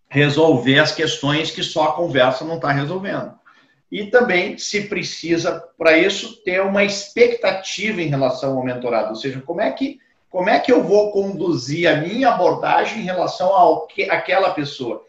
resolver 0.09 0.79
as 0.79 0.91
questões 0.91 1.51
que 1.51 1.63
só 1.63 1.89
a 1.89 1.93
conversa 1.93 2.43
não 2.43 2.55
está 2.55 2.71
resolvendo. 2.71 3.33
E 3.89 4.07
também 4.07 4.57
se 4.57 4.89
precisa, 4.89 5.63
para 5.77 5.97
isso, 5.97 6.43
ter 6.43 6.61
uma 6.61 6.83
expectativa 6.83 8.01
em 8.01 8.07
relação 8.07 8.57
ao 8.57 8.65
mentorado, 8.65 9.09
ou 9.09 9.15
seja, 9.15 9.39
como 9.39 9.61
é 9.61 9.71
que, 9.71 9.99
como 10.29 10.49
é 10.49 10.59
que 10.59 10.71
eu 10.71 10.83
vou 10.83 11.11
conduzir 11.11 11.87
a 11.87 11.95
minha 11.95 12.29
abordagem 12.29 12.99
em 12.99 13.05
relação 13.05 13.53
ao 13.53 13.87
que, 13.87 14.09
àquela 14.09 14.49
pessoa 14.49 15.07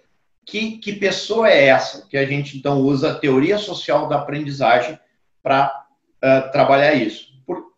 que, 0.48 0.78
que 0.78 0.94
pessoa 0.94 1.50
é 1.50 1.66
essa? 1.66 2.06
Que 2.08 2.16
a 2.16 2.24
gente 2.24 2.56
então 2.56 2.80
usa 2.80 3.10
a 3.10 3.14
teoria 3.14 3.58
social 3.58 4.08
da 4.08 4.16
aprendizagem 4.16 4.98
para 5.42 5.86
uh, 6.24 6.50
trabalhar 6.50 6.94
isso. 6.94 7.27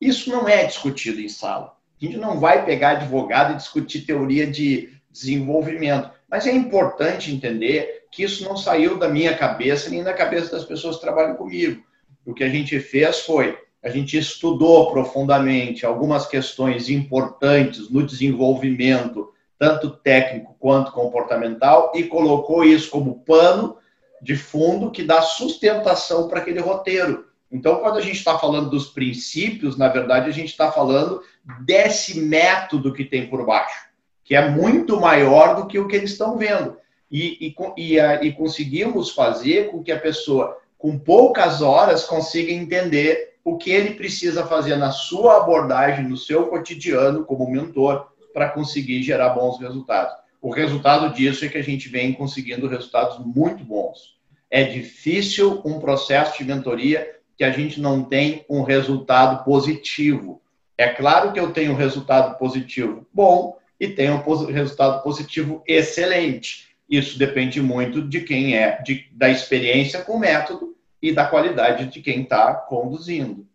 Isso 0.00 0.30
não 0.30 0.49
é 0.49 0.64
discutido 0.64 1.21
em 1.21 1.28
sala. 1.28 1.76
A 2.00 2.04
gente 2.04 2.16
não 2.16 2.38
vai 2.38 2.64
pegar 2.64 2.90
advogado 2.90 3.52
e 3.52 3.57
discutir 3.57 4.02
teoria 4.02 4.47
de 4.47 4.90
desenvolvimento. 5.11 6.11
Mas 6.28 6.47
é 6.47 6.52
importante 6.52 7.33
entender 7.33 8.07
que 8.11 8.23
isso 8.23 8.45
não 8.45 8.57
saiu 8.57 8.99
da 8.99 9.09
minha 9.09 9.37
cabeça 9.37 9.90
nem 9.90 10.02
da 10.02 10.14
cabeça 10.14 10.52
das 10.52 10.64
pessoas 10.64 10.97
que 10.97 11.02
trabalham 11.02 11.37
comigo. 11.37 11.83
O 12.25 12.33
que 12.33 12.45
a 12.45 12.49
gente 12.49 12.78
fez 12.80 13.21
foi 13.21 13.59
a 13.83 13.88
gente 13.88 14.19
estudou 14.19 14.92
profundamente 14.92 15.87
algumas 15.87 16.26
questões 16.26 16.90
importantes 16.90 17.88
no 17.88 18.04
desenvolvimento 18.04 19.33
tanto 19.61 19.90
técnico 19.90 20.57
quanto 20.59 20.90
comportamental, 20.90 21.92
e 21.95 22.04
colocou 22.04 22.64
isso 22.64 22.90
como 22.90 23.21
pano 23.21 23.76
de 24.23 24.35
fundo 24.35 24.90
que 24.90 25.02
dá 25.02 25.21
sustentação 25.21 26.28
para 26.28 26.40
aquele 26.40 26.61
roteiro. 26.61 27.26
Então, 27.50 27.76
quando 27.76 27.99
a 27.99 28.00
gente 28.00 28.16
está 28.16 28.38
falando 28.38 28.71
dos 28.71 28.88
princípios, 28.88 29.76
na 29.76 29.88
verdade, 29.88 30.28
a 30.28 30.33
gente 30.33 30.50
está 30.50 30.71
falando 30.71 31.23
desse 31.64 32.21
método 32.21 32.92
que 32.92 33.04
tem 33.04 33.26
por 33.28 33.45
baixo, 33.45 33.88
que 34.23 34.37
é 34.37 34.49
muito 34.49 35.00
maior 35.00 35.57
do 35.57 35.66
que 35.66 35.78
o 35.78 35.88
que 35.88 35.97
eles 35.97 36.12
estão 36.12 36.38
vendo. 36.38 36.76
E, 37.11 37.49
e, 37.49 37.54
e, 37.76 37.99
e 37.99 38.33
conseguimos 38.33 39.11
fazer 39.11 39.71
com 39.71 39.83
que 39.83 39.90
a 39.90 39.99
pessoa, 39.99 40.59
com 40.78 40.97
poucas 40.97 41.61
horas, 41.61 42.04
consiga 42.04 42.52
entender 42.52 43.35
o 43.45 43.57
que 43.57 43.71
ele 43.71 43.95
precisa 43.95 44.47
fazer 44.47 44.76
na 44.76 44.92
sua 44.92 45.38
abordagem, 45.38 46.09
no 46.09 46.16
seu 46.16 46.47
cotidiano, 46.47 47.25
como 47.25 47.50
mentor, 47.50 48.12
para 48.33 48.50
conseguir 48.50 49.02
gerar 49.02 49.30
bons 49.30 49.59
resultados. 49.59 50.14
O 50.40 50.50
resultado 50.50 51.12
disso 51.12 51.45
é 51.45 51.49
que 51.49 51.59
a 51.59 51.62
gente 51.62 51.88
vem 51.88 52.12
conseguindo 52.12 52.69
resultados 52.69 53.19
muito 53.19 53.64
bons. 53.64 54.19
É 54.49 54.62
difícil 54.62 55.61
um 55.64 55.80
processo 55.80 56.38
de 56.38 56.45
mentoria 56.45 57.19
que 57.40 57.44
a 57.44 57.50
gente 57.50 57.80
não 57.80 58.04
tem 58.04 58.44
um 58.50 58.61
resultado 58.61 59.42
positivo. 59.44 60.42
É 60.76 60.90
claro 60.90 61.32
que 61.32 61.40
eu 61.40 61.54
tenho 61.54 61.73
um 61.73 61.75
resultado 61.75 62.37
positivo 62.37 63.06
bom 63.11 63.56
e 63.80 63.88
tenho 63.88 64.16
um 64.16 64.44
resultado 64.52 65.02
positivo 65.02 65.64
excelente. 65.66 66.68
Isso 66.87 67.18
depende 67.18 67.59
muito 67.62 68.06
de 68.06 68.20
quem 68.20 68.59
é, 68.59 68.82
de, 68.82 69.06
da 69.12 69.30
experiência 69.30 70.02
com 70.02 70.16
o 70.16 70.18
método 70.18 70.76
e 71.00 71.12
da 71.14 71.25
qualidade 71.25 71.87
de 71.87 72.02
quem 72.02 72.25
está 72.25 72.52
conduzindo 72.52 73.49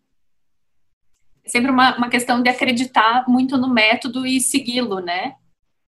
sempre 1.46 1.70
uma, 1.70 1.96
uma 1.96 2.10
questão 2.10 2.42
de 2.42 2.50
acreditar 2.50 3.24
muito 3.28 3.56
no 3.56 3.72
método 3.72 4.26
e 4.26 4.42
segui-lo, 4.42 5.00
né? 5.00 5.36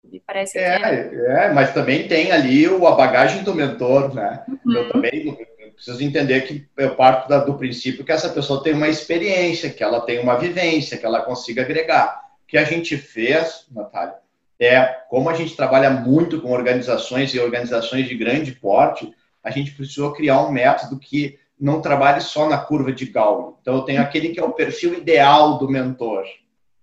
Me 0.04 0.20
parece 0.20 0.60
é, 0.60 0.76
é, 0.76 1.46
é. 1.48 1.52
mas 1.52 1.74
também 1.74 2.08
tem 2.08 2.32
ali 2.32 2.68
a 2.68 2.92
bagagem 2.92 3.44
do 3.44 3.56
mentor, 3.56 4.14
né? 4.14 4.44
Uhum. 4.48 4.72
Eu 4.72 4.92
também 4.92 5.36
preciso 5.78 6.04
entender 6.04 6.42
que 6.42 6.68
eu 6.76 6.96
parto 6.96 7.30
da, 7.30 7.38
do 7.38 7.54
princípio 7.54 8.04
que 8.04 8.12
essa 8.12 8.30
pessoa 8.30 8.64
tem 8.64 8.74
uma 8.74 8.90
experiência, 8.90 9.70
que 9.70 9.84
ela 9.84 10.02
tem 10.02 10.20
uma 10.20 10.36
vivência, 10.36 10.98
que 10.98 11.06
ela 11.06 11.22
consiga 11.22 11.62
agregar. 11.62 12.20
O 12.44 12.48
que 12.48 12.58
a 12.58 12.64
gente 12.64 12.98
fez, 12.98 13.66
Natália, 13.72 14.16
é 14.60 14.84
como 15.08 15.30
a 15.30 15.36
gente 15.36 15.56
trabalha 15.56 15.92
muito 15.92 16.42
com 16.42 16.52
organizações 16.52 17.32
e 17.34 17.40
organizações 17.40 18.08
de 18.08 18.16
grande 18.16 18.54
porte, 18.54 19.14
a 19.44 19.52
gente 19.52 19.72
precisou 19.72 20.14
criar 20.14 20.42
um 20.42 20.52
método 20.52 20.98
que 20.98 21.38
não 21.60 21.80
trabalhe 21.80 22.22
só 22.22 22.50
na 22.50 22.58
curva 22.58 22.92
de 22.92 23.06
Gauss. 23.06 23.56
Então, 23.62 23.76
eu 23.76 23.82
tenho 23.84 24.02
aquele 24.02 24.30
que 24.30 24.40
é 24.40 24.44
o 24.44 24.54
perfil 24.54 24.96
ideal 24.96 25.60
do 25.60 25.70
mentor. 25.70 26.26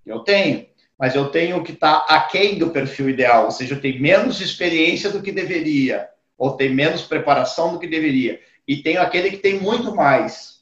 Eu 0.06 0.20
tenho, 0.20 0.66
mas 0.98 1.16
eu 1.16 1.28
tenho 1.30 1.58
o 1.58 1.64
que 1.64 1.72
está 1.72 2.06
aquém 2.08 2.58
do 2.58 2.70
perfil 2.70 3.10
ideal, 3.10 3.46
ou 3.46 3.50
seja, 3.50 3.74
eu 3.74 3.80
tenho 3.80 4.00
menos 4.00 4.40
experiência 4.40 5.10
do 5.10 5.20
que 5.20 5.32
deveria, 5.32 6.08
ou 6.38 6.52
tem 6.52 6.72
menos 6.72 7.02
preparação 7.02 7.72
do 7.72 7.78
que 7.78 7.86
deveria. 7.86 8.40
E 8.66 8.76
tenho 8.76 9.00
aquele 9.00 9.30
que 9.30 9.36
tem 9.36 9.60
muito 9.60 9.94
mais, 9.94 10.60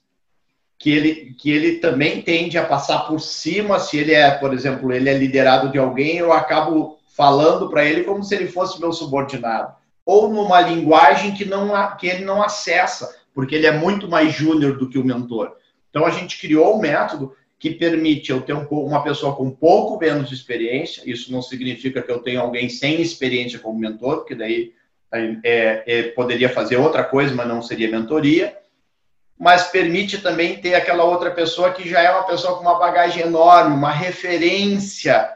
que 0.78 0.90
ele, 0.90 1.34
que 1.38 1.50
ele 1.50 1.78
também 1.78 2.20
tende 2.22 2.58
a 2.58 2.64
passar 2.64 3.06
por 3.06 3.20
cima, 3.20 3.78
se 3.78 3.98
ele 3.98 4.12
é, 4.12 4.30
por 4.30 4.52
exemplo, 4.52 4.92
ele 4.92 5.08
é 5.08 5.16
liderado 5.16 5.70
de 5.70 5.78
alguém, 5.78 6.16
eu 6.16 6.32
acabo 6.32 6.98
falando 7.14 7.68
para 7.70 7.84
ele 7.84 8.04
como 8.04 8.24
se 8.24 8.34
ele 8.34 8.48
fosse 8.48 8.80
meu 8.80 8.92
subordinado. 8.92 9.74
Ou 10.04 10.28
numa 10.28 10.60
linguagem 10.60 11.32
que, 11.32 11.44
não, 11.44 11.96
que 11.96 12.08
ele 12.08 12.24
não 12.24 12.42
acessa 12.42 13.22
porque 13.34 13.54
ele 13.54 13.66
é 13.66 13.72
muito 13.72 14.08
mais 14.08 14.34
júnior 14.34 14.76
do 14.76 14.88
que 14.88 14.98
o 14.98 15.04
mentor. 15.04 15.56
Então 15.90 16.04
a 16.04 16.10
gente 16.10 16.40
criou 16.40 16.76
um 16.76 16.80
método 16.80 17.34
que 17.58 17.70
permite 17.70 18.30
eu 18.30 18.40
ter 18.40 18.54
um, 18.54 18.66
uma 18.66 19.02
pessoa 19.02 19.36
com 19.36 19.50
pouco 19.50 19.98
menos 19.98 20.32
experiência. 20.32 21.02
Isso 21.06 21.30
não 21.30 21.40
significa 21.40 22.02
que 22.02 22.10
eu 22.10 22.18
tenha 22.18 22.40
alguém 22.40 22.68
sem 22.68 23.00
experiência 23.00 23.58
como 23.58 23.78
mentor, 23.78 24.18
porque 24.18 24.34
daí 24.34 24.72
é, 25.12 25.82
é, 25.86 26.02
poderia 26.10 26.48
fazer 26.48 26.76
outra 26.76 27.04
coisa, 27.04 27.34
mas 27.34 27.46
não 27.46 27.60
seria 27.62 27.90
mentoria. 27.90 28.56
Mas 29.38 29.64
permite 29.64 30.18
também 30.18 30.56
ter 30.56 30.74
aquela 30.74 31.04
outra 31.04 31.30
pessoa 31.30 31.72
que 31.72 31.88
já 31.88 32.00
é 32.00 32.10
uma 32.10 32.24
pessoa 32.24 32.56
com 32.56 32.62
uma 32.62 32.78
bagagem 32.78 33.22
enorme, 33.22 33.74
uma 33.74 33.90
referência 33.90 35.28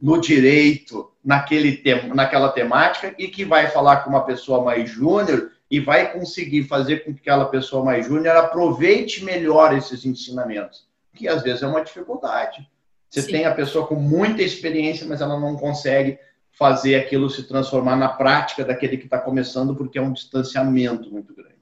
no 0.00 0.20
direito, 0.20 1.10
naquele 1.24 1.78
tema, 1.78 2.14
naquela 2.14 2.50
temática, 2.50 3.14
e 3.18 3.28
que 3.28 3.44
vai 3.44 3.68
falar 3.68 3.98
com 3.98 4.10
uma 4.10 4.24
pessoa 4.24 4.62
mais 4.62 4.90
júnior 4.90 5.50
e 5.70 5.80
vai 5.80 6.12
conseguir 6.12 6.64
fazer 6.64 7.04
com 7.04 7.14
que 7.14 7.20
aquela 7.20 7.46
pessoa 7.46 7.84
mais 7.84 8.06
júnior 8.06 8.36
aproveite 8.36 9.24
melhor 9.24 9.74
esses 9.76 10.04
ensinamentos. 10.04 10.86
que 11.14 11.28
às 11.28 11.42
vezes 11.42 11.62
é 11.62 11.66
uma 11.66 11.82
dificuldade. 11.82 12.68
Você 13.08 13.22
Sim. 13.22 13.30
tem 13.30 13.44
a 13.44 13.54
pessoa 13.54 13.86
com 13.86 13.94
muita 13.94 14.42
experiência, 14.42 15.06
mas 15.06 15.20
ela 15.20 15.38
não 15.38 15.56
consegue 15.56 16.18
fazer 16.58 16.94
aquilo 16.94 17.28
se 17.28 17.46
transformar 17.46 17.96
na 17.96 18.08
prática 18.08 18.64
daquele 18.64 18.96
que 18.96 19.04
está 19.04 19.18
começando, 19.18 19.74
porque 19.74 19.98
é 19.98 20.02
um 20.02 20.12
distanciamento 20.12 21.10
muito 21.10 21.34
grande. 21.34 21.54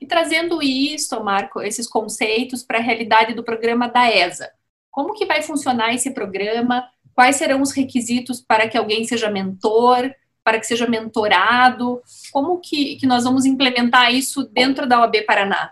E 0.00 0.06
trazendo 0.06 0.62
isso, 0.62 1.22
Marco, 1.22 1.60
esses 1.60 1.86
conceitos 1.86 2.62
para 2.62 2.78
a 2.78 2.82
realidade 2.82 3.34
do 3.34 3.44
programa 3.44 3.88
da 3.88 4.10
ESA. 4.10 4.50
Como 4.90 5.14
que 5.14 5.26
vai 5.26 5.42
funcionar 5.42 5.94
esse 5.94 6.10
programa? 6.10 6.84
Quais 7.14 7.36
serão 7.36 7.62
os 7.62 7.70
requisitos 7.70 8.40
para 8.40 8.68
que 8.68 8.76
alguém 8.76 9.04
seja 9.04 9.30
mentor, 9.30 10.12
para 10.42 10.58
que 10.58 10.66
seja 10.66 10.88
mentorado? 10.88 12.02
Como 12.32 12.58
que, 12.58 12.96
que 12.96 13.06
nós 13.06 13.24
vamos 13.24 13.44
implementar 13.44 14.12
isso 14.12 14.44
dentro 14.44 14.86
da 14.86 15.00
OAB 15.00 15.22
Paraná? 15.26 15.70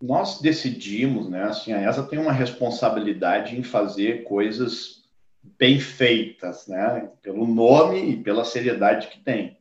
Nós 0.00 0.40
decidimos, 0.40 1.28
né, 1.28 1.42
assim, 1.42 1.72
a 1.72 1.88
ESA 1.88 2.04
tem 2.04 2.20
uma 2.20 2.32
responsabilidade 2.32 3.58
em 3.58 3.64
fazer 3.64 4.22
coisas 4.22 4.97
bem 5.56 5.78
feitas, 5.78 6.66
né? 6.66 7.10
Pelo 7.22 7.46
nome 7.46 8.10
e 8.10 8.16
pela 8.16 8.44
seriedade 8.44 9.08
que 9.08 9.20
tem. 9.20 9.58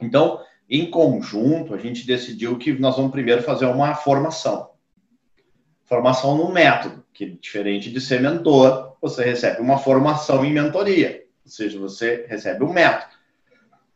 Então, 0.00 0.40
em 0.68 0.90
conjunto, 0.90 1.74
a 1.74 1.78
gente 1.78 2.06
decidiu 2.06 2.58
que 2.58 2.72
nós 2.72 2.96
vamos 2.96 3.12
primeiro 3.12 3.42
fazer 3.42 3.66
uma 3.66 3.94
formação. 3.94 4.70
Formação 5.84 6.36
no 6.36 6.52
método, 6.52 7.04
que 7.12 7.26
diferente 7.26 7.90
de 7.90 8.00
ser 8.00 8.20
mentor, 8.20 8.96
você 9.00 9.24
recebe 9.24 9.60
uma 9.60 9.78
formação 9.78 10.44
em 10.44 10.52
mentoria, 10.52 11.24
ou 11.44 11.50
seja, 11.50 11.78
você 11.78 12.24
recebe 12.26 12.64
um 12.64 12.72
método. 12.72 13.12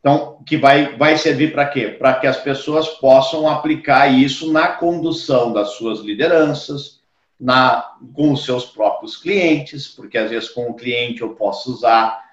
Então, 0.00 0.42
que 0.46 0.56
vai, 0.56 0.96
vai 0.96 1.16
servir 1.16 1.52
para 1.52 1.66
quê? 1.66 1.88
Para 1.88 2.14
que 2.14 2.26
as 2.26 2.36
pessoas 2.40 2.88
possam 2.88 3.48
aplicar 3.48 4.06
isso 4.08 4.52
na 4.52 4.68
condução 4.68 5.52
das 5.52 5.70
suas 5.70 6.00
lideranças, 6.00 6.97
na, 7.40 7.96
com 8.14 8.32
os 8.32 8.44
seus 8.44 8.64
próprios 8.66 9.16
clientes, 9.16 9.88
porque 9.88 10.18
às 10.18 10.30
vezes 10.30 10.48
com 10.48 10.70
o 10.70 10.74
cliente 10.74 11.22
eu 11.22 11.30
posso 11.30 11.72
usar 11.72 12.28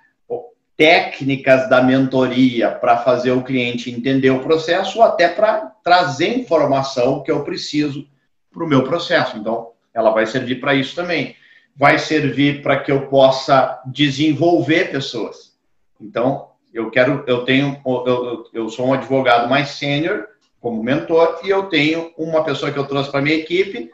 técnicas 0.78 1.70
da 1.70 1.82
mentoria 1.82 2.70
para 2.70 2.98
fazer 2.98 3.32
o 3.32 3.44
cliente 3.44 3.90
entender 3.90 4.30
o 4.30 4.42
processo 4.42 5.00
ou 5.00 5.06
até 5.06 5.28
para 5.28 5.72
trazer 5.84 6.38
informação 6.38 7.24
que 7.24 7.32
eu 7.32 7.44
preciso 7.44 8.08
para 8.52 8.64
o 8.64 8.68
meu 8.68 8.84
processo. 8.84 9.38
Então, 9.38 9.72
ela 9.94 10.12
vai 10.12 10.26
servir 10.26 10.60
para 10.60 10.76
isso 10.76 10.96
também. 10.96 11.36
Vai 11.76 11.98
servir 11.98 12.62
para 12.62 12.80
que 12.80 12.92
eu 12.92 13.08
possa 13.08 13.82
desenvolver 13.86 14.92
pessoas. 14.92 15.56
Então, 16.00 16.50
eu 16.74 16.90
quero, 16.92 17.24
eu 17.26 17.46
tenho, 17.46 17.80
eu, 17.86 18.44
eu 18.54 18.70
sou 18.70 18.88
um 18.88 18.94
advogado 18.94 19.50
mais 19.50 19.70
sênior 19.70 20.28
como 20.60 20.84
mentor 20.84 21.40
e 21.44 21.50
eu 21.50 21.64
tenho 21.64 22.12
uma 22.18 22.44
pessoa 22.44 22.72
que 22.72 22.80
eu 22.80 22.88
trouxe 22.88 23.12
para 23.12 23.22
minha 23.22 23.36
equipe 23.36 23.92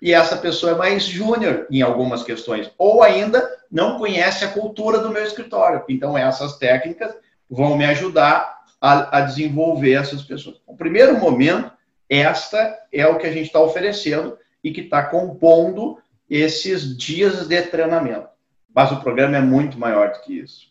e 0.00 0.12
essa 0.12 0.36
pessoa 0.36 0.72
é 0.72 0.76
mais 0.76 1.04
júnior 1.04 1.66
em 1.70 1.82
algumas 1.82 2.22
questões, 2.22 2.70
ou 2.78 3.02
ainda 3.02 3.48
não 3.70 3.98
conhece 3.98 4.44
a 4.44 4.50
cultura 4.50 4.98
do 4.98 5.10
meu 5.10 5.22
escritório. 5.22 5.84
Então, 5.88 6.16
essas 6.16 6.56
técnicas 6.56 7.14
vão 7.50 7.76
me 7.76 7.84
ajudar 7.84 8.58
a, 8.80 9.18
a 9.18 9.20
desenvolver 9.22 9.92
essas 9.92 10.22
pessoas. 10.22 10.60
O 10.66 10.76
primeiro 10.76 11.18
momento, 11.18 11.72
esta 12.08 12.78
é 12.92 13.06
o 13.06 13.18
que 13.18 13.26
a 13.26 13.32
gente 13.32 13.46
está 13.46 13.60
oferecendo 13.60 14.38
e 14.62 14.70
que 14.70 14.82
está 14.82 15.02
compondo 15.02 15.98
esses 16.28 16.96
dias 16.96 17.46
de 17.46 17.62
treinamento. 17.62 18.28
Mas 18.74 18.92
o 18.92 19.00
programa 19.00 19.36
é 19.36 19.40
muito 19.40 19.78
maior 19.78 20.12
do 20.12 20.20
que 20.20 20.38
isso. 20.38 20.68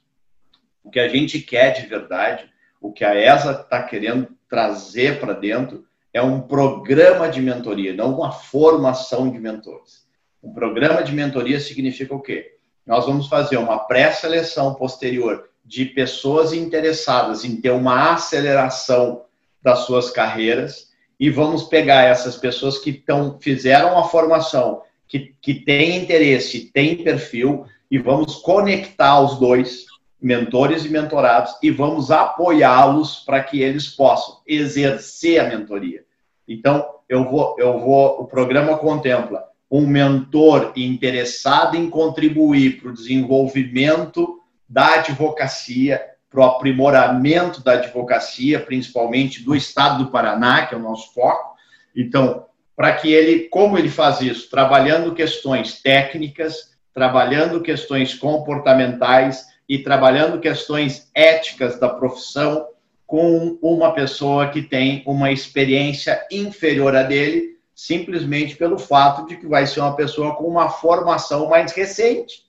O 0.84 0.90
que 0.90 1.00
a 1.00 1.10
gente 1.10 1.40
quer 1.40 1.72
de 1.72 1.88
verdade, 1.88 2.50
o 2.80 2.92
que 2.92 3.04
a 3.04 3.16
ESA 3.16 3.52
está 3.52 3.84
querendo 3.84 4.30
trazer 4.48 5.20
para 5.20 5.34
dentro, 5.34 5.86
é 6.14 6.22
um 6.22 6.42
programa 6.42 7.30
de 7.30 7.42
mentoria, 7.42 7.94
não 7.94 8.16
uma 8.16 8.32
formação 8.32 9.30
de 9.30 9.40
mentores. 9.40 10.08
Um 10.42 10.54
programa 10.54 11.04
de 11.04 11.12
mentoria 11.12 11.60
significa 11.60 12.16
o 12.16 12.22
quê? 12.22 12.56
Nós 12.86 13.06
vamos 13.06 13.28
fazer 13.28 13.58
uma 13.58 13.80
pré-seleção 13.80 14.74
posterior 14.76 15.50
de 15.66 15.86
pessoas 15.86 16.54
interessadas 16.54 17.44
em 17.44 17.60
ter 17.60 17.72
uma 17.72 18.14
aceleração 18.14 19.26
das 19.62 19.80
suas 19.80 20.10
carreiras 20.10 20.88
e 21.20 21.30
vamos 21.30 21.64
pegar 21.64 22.04
essas 22.04 22.38
pessoas 22.38 22.78
que 22.78 22.94
tão, 22.94 23.38
fizeram 23.40 23.98
a 23.98 24.04
formação, 24.06 24.82
que, 25.08 25.36
que 25.42 25.56
têm 25.56 25.98
interesse, 25.98 26.72
têm 26.72 27.04
perfil, 27.04 27.66
e 27.90 27.98
vamos 27.98 28.36
conectar 28.36 29.20
os 29.22 29.40
dois, 29.40 29.86
mentores 30.22 30.84
e 30.86 30.90
mentorados, 30.90 31.56
e 31.62 31.70
vamos 31.70 32.12
apoiá-los 32.12 33.20
para 33.20 33.44
que 33.44 33.62
eles 33.62 33.88
possam 33.88 34.42
exercer 34.48 35.40
a 35.40 35.48
mentoria. 35.48 36.04
Então, 36.48 36.86
eu 37.08 37.24
vou, 37.30 37.56
eu 37.58 37.80
vou, 37.80 38.22
o 38.22 38.26
programa 38.26 38.78
contempla 38.78 39.46
um 39.70 39.86
mentor 39.86 40.72
interessado 40.76 41.76
em 41.76 41.90
contribuir 41.90 42.80
para 42.80 42.90
o 42.90 42.94
desenvolvimento 42.94 44.42
da 44.68 44.96
advocacia, 44.96 46.02
para 46.30 46.40
o 46.40 46.44
aprimoramento 46.44 47.64
da 47.64 47.74
advocacia, 47.74 48.60
principalmente 48.60 49.44
do 49.44 49.56
Estado 49.56 50.06
do 50.06 50.12
Paraná, 50.12 50.66
que 50.66 50.74
é 50.74 50.78
o 50.78 50.82
nosso 50.82 51.14
foco. 51.14 51.56
Então, 51.96 52.46
para 52.76 52.94
que 52.94 53.12
ele, 53.12 53.48
como 53.50 53.78
ele 53.78 53.90
faz 53.90 54.22
isso? 54.22 54.50
Trabalhando 54.50 55.14
questões 55.14 55.82
técnicas, 55.82 56.76
trabalhando 56.94 57.62
questões 57.62 58.14
comportamentais 58.14 59.48
e 59.68 59.80
trabalhando 59.80 60.40
questões 60.40 61.10
éticas 61.14 61.80
da 61.80 61.90
profissão, 61.90 62.68
com 63.06 63.58
uma 63.62 63.94
pessoa 63.94 64.50
que 64.50 64.62
tem 64.62 65.02
uma 65.06 65.32
experiência 65.32 66.26
inferior 66.30 66.96
a 66.96 67.04
dele, 67.04 67.58
simplesmente 67.74 68.56
pelo 68.56 68.78
fato 68.78 69.26
de 69.28 69.38
que 69.38 69.48
vai 69.48 69.66
ser 69.66 69.80
uma 69.80 69.96
pessoa 69.96 70.36
com 70.36 70.44
uma 70.46 70.70
formação 70.70 71.48
mais 71.48 71.72
recente. 71.72 72.46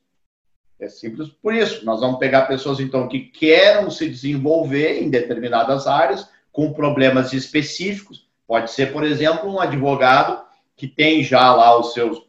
É 0.81 0.89
simples 0.89 1.29
por 1.29 1.55
isso. 1.55 1.85
Nós 1.85 2.01
vamos 2.01 2.19
pegar 2.19 2.43
pessoas, 2.43 2.81
então, 2.81 3.09
que 3.09 3.21
querem 3.21 3.91
se 3.91 4.09
desenvolver 4.09 5.01
em 5.01 5.11
determinadas 5.11 5.87
áreas, 5.87 6.29
com 6.53 6.73
problemas 6.73 7.33
específicos. 7.33 8.27
Pode 8.47 8.71
ser, 8.71 8.93
por 8.93 9.05
exemplo, 9.05 9.51
um 9.51 9.61
advogado 9.61 10.43
que 10.77 10.87
tem 10.87 11.23
já 11.23 11.55
lá 11.55 11.79
os 11.79 11.93
seus 11.93 12.23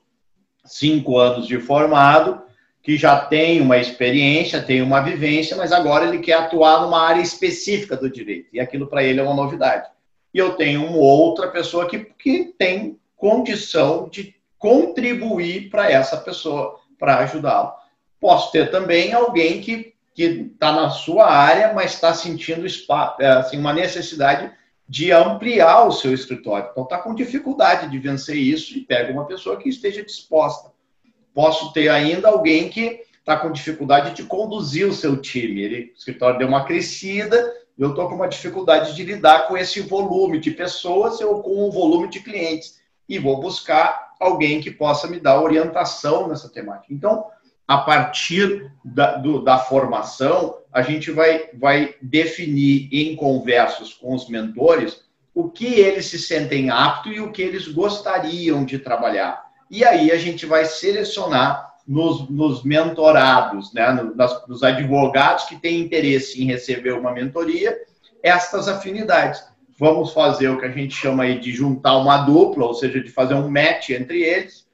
cinco 0.66 1.18
anos 1.18 1.48
de 1.48 1.60
formado 1.60 2.42
que 2.82 2.98
já 2.98 3.20
tem 3.20 3.62
uma 3.62 3.78
experiência, 3.78 4.62
tem 4.62 4.82
uma 4.82 5.02
vivência, 5.02 5.56
mas 5.56 5.72
agora 5.72 6.06
ele 6.06 6.20
quer 6.20 6.34
atuar 6.34 6.82
numa 6.82 7.02
área 7.02 7.22
específica 7.22 7.96
do 7.96 8.10
direito. 8.10 8.50
E 8.54 8.60
aquilo 8.60 8.88
para 8.88 9.04
ele 9.04 9.20
é 9.20 9.24
uma 9.24 9.34
novidade. 9.34 9.90
E 10.34 10.38
eu 10.38 10.54
tenho 10.54 10.86
uma 10.86 10.98
outra 10.98 11.50
pessoa 11.50 11.88
que, 11.88 12.00
que 12.00 12.54
tem 12.58 12.98
condição 13.18 14.08
de 14.10 14.36
contribuir 14.58 15.70
para 15.70 15.92
essa 15.92 16.18
pessoa, 16.18 16.80
para 16.98 17.18
ajudá-lo. 17.20 17.74
Posso 18.20 18.52
ter 18.52 18.72
também 18.72 19.14
alguém 19.14 19.62
que 19.62 19.94
está 20.16 20.72
na 20.72 20.90
sua 20.90 21.30
área, 21.30 21.74
mas 21.74 21.94
está 21.94 22.14
sentindo 22.14 22.66
é, 23.20 23.28
assim, 23.28 23.58
uma 23.58 23.74
necessidade 23.74 24.52
de 24.88 25.12
ampliar 25.12 25.88
o 25.88 25.92
seu 25.92 26.14
escritório. 26.14 26.70
Então, 26.72 26.84
está 26.84 26.98
com 26.98 27.14
dificuldade 27.14 27.90
de 27.90 28.00
vencer 28.00 28.36
isso 28.36 28.78
e 28.78 28.82
pega 28.82 29.14
uma 29.14 29.26
pessoa 29.26 29.58
que 29.58 29.70
esteja 29.70 30.04
disposta 30.04 30.72
posso 31.40 31.72
ter 31.72 31.88
ainda 31.88 32.28
alguém 32.28 32.68
que 32.68 33.00
está 33.18 33.38
com 33.38 33.50
dificuldade 33.50 34.14
de 34.14 34.24
conduzir 34.24 34.86
o 34.86 34.94
seu 34.94 35.16
time. 35.16 35.62
Ele, 35.62 35.94
o 35.96 35.98
escritório 35.98 36.38
deu 36.38 36.50
uma 36.50 36.66
crescida, 36.66 37.54
eu 37.78 37.92
estou 37.92 38.10
com 38.10 38.16
uma 38.16 38.28
dificuldade 38.28 38.94
de 38.94 39.06
lidar 39.06 39.48
com 39.48 39.58
esse 39.58 39.80
volume 39.80 40.38
de 40.38 40.52
pessoas 40.52 41.22
ou 41.22 41.42
com 41.42 41.64
o 41.64 41.72
volume 41.72 42.10
de 42.10 42.20
clientes. 42.20 42.82
E 43.08 43.18
vou 43.18 43.40
buscar 43.40 44.16
alguém 44.20 44.60
que 44.60 44.70
possa 44.70 45.08
me 45.08 45.18
dar 45.18 45.42
orientação 45.42 46.28
nessa 46.28 46.50
temática. 46.50 46.94
Então, 46.94 47.28
a 47.66 47.78
partir 47.78 48.70
da, 48.84 49.16
do, 49.16 49.42
da 49.42 49.60
formação, 49.60 50.58
a 50.74 50.82
gente 50.82 51.10
vai, 51.10 51.52
vai 51.54 51.96
definir 52.02 52.90
em 52.92 53.16
conversas 53.16 53.94
com 53.94 54.14
os 54.14 54.28
mentores 54.28 55.06
o 55.34 55.50
que 55.50 55.68
eles 55.68 56.08
se 56.08 56.20
sentem 56.20 56.70
aptos 56.70 57.16
e 57.16 57.22
o 57.22 57.32
que 57.32 57.42
eles 57.42 57.66
gostariam 57.70 58.66
de 58.66 58.78
trabalhar 58.78 59.49
e 59.70 59.86
aí 59.86 60.12
a 60.12 60.18
gente 60.18 60.46
vai 60.46 60.66
selecionar 60.66 61.76
nos, 61.88 62.30
nos 62.30 62.64
mentorados, 62.64 63.74
né, 63.74 63.92
nos, 63.92 64.48
nos 64.48 64.64
advogados 64.64 65.46
que 65.46 65.56
têm 65.58 65.80
interesse 65.80 66.42
em 66.42 66.46
receber 66.46 66.94
uma 66.94 67.12
mentoria, 67.12 67.78
estas 68.22 68.68
afinidades. 68.68 69.44
Vamos 69.78 70.12
fazer 70.12 70.50
o 70.50 70.60
que 70.60 70.66
a 70.66 70.72
gente 70.72 70.94
chama 70.94 71.24
aí 71.24 71.40
de 71.40 71.52
juntar 71.52 71.98
uma 71.98 72.18
dupla, 72.18 72.66
ou 72.66 72.74
seja, 72.74 73.02
de 73.02 73.10
fazer 73.10 73.34
um 73.34 73.50
match 73.50 73.90
entre 73.92 74.22
eles, 74.22 74.68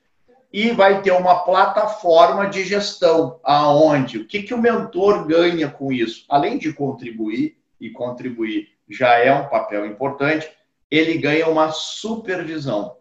e 0.52 0.72
vai 0.72 1.02
ter 1.02 1.12
uma 1.12 1.44
plataforma 1.44 2.48
de 2.48 2.64
gestão, 2.64 3.40
aonde 3.44 4.18
o 4.18 4.26
que, 4.26 4.44
que 4.44 4.54
o 4.54 4.62
mentor 4.62 5.26
ganha 5.26 5.70
com 5.70 5.92
isso? 5.92 6.26
Além 6.30 6.58
de 6.58 6.74
contribuir, 6.74 7.58
e 7.80 7.90
contribuir 7.90 8.70
já 8.90 9.18
é 9.18 9.34
um 9.34 9.48
papel 9.48 9.86
importante, 9.86 10.50
ele 10.90 11.18
ganha 11.18 11.48
uma 11.48 11.72
supervisão 11.72 12.96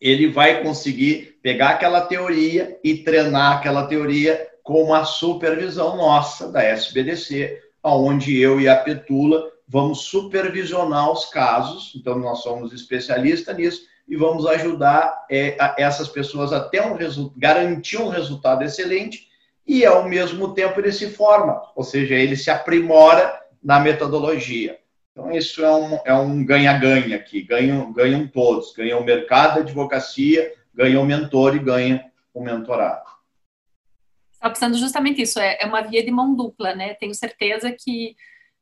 ele 0.00 0.28
vai 0.28 0.62
conseguir 0.62 1.38
pegar 1.42 1.70
aquela 1.70 2.00
teoria 2.00 2.78
e 2.82 2.98
treinar 2.98 3.58
aquela 3.58 3.86
teoria 3.86 4.48
com 4.62 4.82
uma 4.82 5.04
supervisão 5.04 5.96
nossa 5.96 6.50
da 6.50 6.62
SBDC, 6.62 7.60
onde 7.82 8.38
eu 8.38 8.60
e 8.60 8.68
a 8.68 8.76
Petula 8.76 9.50
vamos 9.66 10.00
supervisionar 10.02 11.12
os 11.12 11.26
casos, 11.26 11.92
então 11.94 12.18
nós 12.18 12.42
somos 12.42 12.72
especialistas 12.72 13.56
nisso, 13.56 13.82
e 14.08 14.16
vamos 14.16 14.44
ajudar 14.44 15.26
é, 15.30 15.56
essas 15.78 16.08
pessoas 16.08 16.52
a 16.52 16.58
ter 16.58 16.82
um 16.82 16.96
garantir 17.36 17.98
um 17.98 18.08
resultado 18.08 18.64
excelente 18.64 19.28
e, 19.64 19.86
ao 19.86 20.08
mesmo 20.08 20.52
tempo, 20.52 20.80
ele 20.80 20.90
se 20.90 21.10
forma, 21.10 21.62
ou 21.76 21.84
seja, 21.84 22.16
ele 22.16 22.36
se 22.36 22.50
aprimora 22.50 23.40
na 23.62 23.78
metodologia. 23.78 24.79
Então, 25.20 25.32
isso 25.32 25.62
é 25.62 25.74
um 25.74 25.98
é 26.06 26.14
um 26.14 26.44
ganha-ganha 26.44 27.16
aqui, 27.16 27.42
ganham, 27.42 27.92
ganham 27.92 28.26
todos, 28.26 28.72
ganha 28.72 28.96
o 28.96 29.04
mercado 29.04 29.56
da 29.56 29.60
advocacia, 29.60 30.54
ganha 30.74 30.98
o 30.98 31.04
mentor 31.04 31.54
e 31.54 31.58
ganha 31.58 32.10
o 32.32 32.42
mentorado. 32.42 33.08
Está 34.32 34.48
pensando 34.48 34.78
justamente 34.78 35.20
isso, 35.20 35.38
é, 35.38 35.58
é 35.60 35.66
uma 35.66 35.82
via 35.82 36.02
de 36.02 36.10
mão 36.10 36.34
dupla, 36.34 36.74
né? 36.74 36.94
Tenho 36.94 37.14
certeza 37.14 37.70
que 37.70 38.16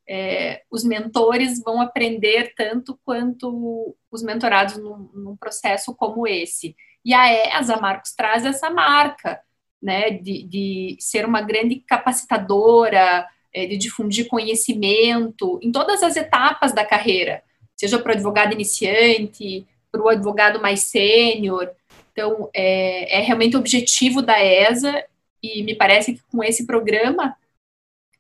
é, 0.09 0.63
os 0.69 0.83
mentores 0.83 1.63
vão 1.63 1.81
aprender 1.81 2.53
tanto 2.57 2.99
quanto 3.05 3.97
os 4.11 4.23
mentorados 4.23 4.77
num, 4.79 5.11
num, 5.15 5.37
processo 5.37 5.95
como 5.95 6.27
esse. 6.27 6.75
E 7.05 7.15
a 7.15 7.61
ESA, 7.61 7.77
Marcos, 7.77 8.15
traz 8.15 8.45
essa 8.45 8.69
marca, 8.69 9.41
né, 9.81 10.11
de, 10.11 10.43
de 10.43 10.97
ser 10.99 11.25
uma 11.25 11.41
grande 11.41 11.77
capacitadora, 11.87 13.25
de 13.55 13.77
difundir 13.77 14.29
conhecimento 14.29 15.59
em 15.63 15.73
todas 15.73 16.03
as 16.03 16.17
etapas 16.17 16.73
da 16.73 16.85
carreira, 16.85 17.43
seja 17.77 17.99
para 17.99 18.11
o 18.11 18.15
advogado 18.15 18.53
iniciante, 18.53 19.67
para 19.91 20.03
o 20.03 20.09
advogado 20.09 20.61
mais 20.61 20.81
sênior. 20.81 21.71
Então, 22.13 22.51
é, 22.55 23.19
é 23.19 23.21
realmente 23.21 23.57
o 23.57 23.61
objetivo 23.61 24.21
da 24.21 24.43
ESA, 24.43 25.05
e 25.43 25.63
me 25.63 25.75
parece 25.75 26.15
que 26.15 26.21
com 26.31 26.43
esse 26.43 26.67
programa, 26.67 27.37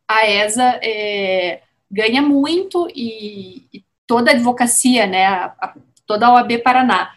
a 0.06 0.26
ESA 0.26 0.80
é, 0.82 1.60
ganha 1.90 2.22
muito 2.22 2.88
e, 2.94 3.66
e, 3.72 3.84
toda 4.06 4.30
a 4.30 4.34
advocacia, 4.34 5.06
né, 5.06 5.26
a, 5.26 5.44
a, 5.60 5.74
toda 6.06 6.26
a 6.26 6.34
OAB 6.34 6.58
Paraná. 6.62 7.14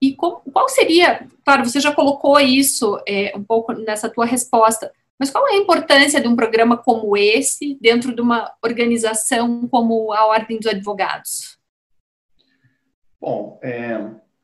E 0.00 0.14
qual 0.14 0.68
seria, 0.68 1.26
claro, 1.44 1.64
você 1.64 1.80
já 1.80 1.92
colocou 1.92 2.38
isso 2.38 3.02
é, 3.06 3.32
um 3.34 3.42
pouco 3.42 3.72
nessa 3.72 4.08
tua 4.08 4.24
resposta, 4.24 4.92
mas 5.18 5.30
qual 5.30 5.48
é 5.48 5.52
a 5.52 5.56
importância 5.56 6.20
de 6.20 6.28
um 6.28 6.36
programa 6.36 6.76
como 6.76 7.16
esse 7.16 7.76
dentro 7.80 8.14
de 8.14 8.20
uma 8.20 8.52
organização 8.62 9.66
como 9.68 10.12
a 10.12 10.26
Ordem 10.26 10.58
dos 10.58 10.68
Advogados? 10.68 11.58
Bom, 13.20 13.58
é, 13.62 13.98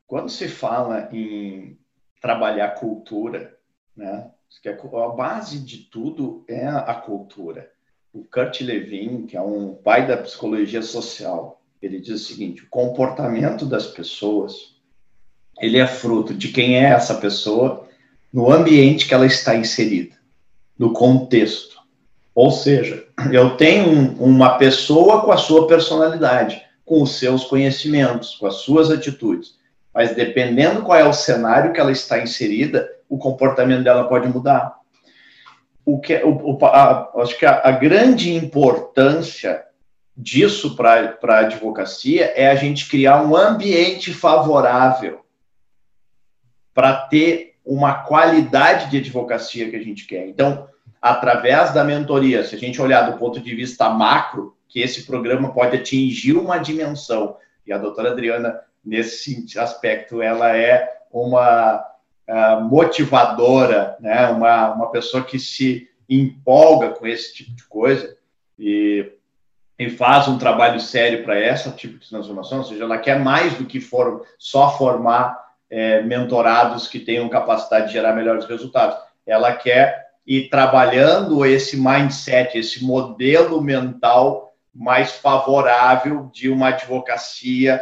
quando 0.04 0.28
se 0.28 0.48
fala 0.48 1.08
em 1.12 1.78
trabalhar 2.20 2.70
cultura, 2.70 3.56
né, 3.96 4.30
a 4.66 5.08
base 5.08 5.60
de 5.60 5.78
tudo 5.78 6.44
é 6.48 6.66
a 6.66 6.94
cultura. 6.94 7.70
O 8.12 8.24
Kurt 8.24 8.60
Levin, 8.60 9.26
que 9.26 9.36
é 9.36 9.40
um 9.40 9.74
pai 9.74 10.06
da 10.06 10.16
psicologia 10.16 10.82
social, 10.82 11.62
ele 11.80 12.00
diz 12.00 12.22
o 12.22 12.24
seguinte: 12.24 12.64
o 12.64 12.68
comportamento 12.68 13.64
das 13.66 13.86
pessoas 13.86 14.74
ele 15.60 15.78
é 15.78 15.86
fruto 15.86 16.34
de 16.34 16.48
quem 16.48 16.76
é 16.76 16.90
essa 16.90 17.14
pessoa 17.14 17.88
no 18.32 18.50
ambiente 18.50 19.06
que 19.06 19.14
ela 19.14 19.26
está 19.26 19.54
inserida 19.54 20.16
do 20.78 20.92
contexto. 20.92 21.76
Ou 22.34 22.50
seja, 22.50 23.06
eu 23.32 23.56
tenho 23.56 23.88
um, 23.88 24.14
uma 24.24 24.58
pessoa 24.58 25.22
com 25.22 25.30
a 25.30 25.36
sua 25.36 25.66
personalidade, 25.66 26.62
com 26.84 27.02
os 27.02 27.12
seus 27.12 27.44
conhecimentos, 27.44 28.34
com 28.34 28.46
as 28.46 28.56
suas 28.56 28.90
atitudes. 28.90 29.56
Mas 29.94 30.14
dependendo 30.14 30.82
qual 30.82 30.98
é 30.98 31.04
o 31.04 31.12
cenário 31.12 31.72
que 31.72 31.78
ela 31.78 31.92
está 31.92 32.18
inserida, 32.18 32.90
o 33.08 33.16
comportamento 33.16 33.84
dela 33.84 34.08
pode 34.08 34.26
mudar. 34.28 34.74
O 35.86 36.00
que, 36.00 36.16
o, 36.24 36.58
o 36.58 36.66
a, 36.66 37.12
acho 37.18 37.38
que 37.38 37.46
a, 37.46 37.60
a 37.64 37.70
grande 37.70 38.34
importância 38.34 39.62
disso 40.16 40.74
para 40.76 41.16
a 41.22 41.38
advocacia 41.38 42.32
é 42.34 42.48
a 42.48 42.54
gente 42.54 42.88
criar 42.88 43.22
um 43.22 43.36
ambiente 43.36 44.12
favorável 44.12 45.24
para 46.72 46.94
ter 46.96 47.53
uma 47.64 47.94
qualidade 47.94 48.90
de 48.90 48.98
advocacia 48.98 49.70
que 49.70 49.76
a 49.76 49.82
gente 49.82 50.06
quer. 50.06 50.26
Então, 50.28 50.68
através 51.00 51.72
da 51.72 51.82
mentoria, 51.84 52.44
se 52.44 52.54
a 52.54 52.58
gente 52.58 52.80
olhar 52.80 53.10
do 53.10 53.18
ponto 53.18 53.40
de 53.40 53.54
vista 53.54 53.88
macro, 53.88 54.56
que 54.68 54.80
esse 54.80 55.04
programa 55.04 55.52
pode 55.52 55.76
atingir 55.76 56.36
uma 56.36 56.58
dimensão, 56.58 57.36
e 57.66 57.72
a 57.72 57.78
doutora 57.78 58.10
Adriana, 58.10 58.60
nesse 58.84 59.58
aspecto, 59.58 60.20
ela 60.20 60.56
é 60.56 60.92
uma 61.10 61.82
uh, 62.28 62.60
motivadora, 62.64 63.96
né? 64.00 64.28
uma, 64.28 64.74
uma 64.74 64.90
pessoa 64.90 65.24
que 65.24 65.38
se 65.38 65.88
empolga 66.08 66.90
com 66.90 67.06
esse 67.06 67.34
tipo 67.34 67.52
de 67.54 67.64
coisa 67.64 68.14
e, 68.58 69.10
e 69.78 69.88
faz 69.90 70.28
um 70.28 70.36
trabalho 70.36 70.80
sério 70.80 71.24
para 71.24 71.40
esse 71.40 71.70
tipo 71.72 71.98
de 71.98 72.08
transformação, 72.08 72.58
ou 72.58 72.64
seja, 72.64 72.84
ela 72.84 72.98
quer 72.98 73.18
mais 73.18 73.54
do 73.54 73.64
que 73.64 73.80
for, 73.80 74.26
só 74.38 74.76
formar 74.76 75.43
é, 75.70 76.02
mentorados 76.02 76.88
que 76.88 77.00
tenham 77.00 77.28
capacidade 77.28 77.88
de 77.88 77.92
gerar 77.92 78.14
melhores 78.14 78.44
resultados. 78.44 78.96
Ela 79.26 79.54
quer 79.54 80.04
ir 80.26 80.48
trabalhando 80.48 81.44
esse 81.44 81.76
mindset, 81.76 82.56
esse 82.56 82.84
modelo 82.84 83.60
mental 83.60 84.54
mais 84.74 85.12
favorável 85.12 86.30
de 86.32 86.48
uma 86.48 86.68
advocacia 86.68 87.80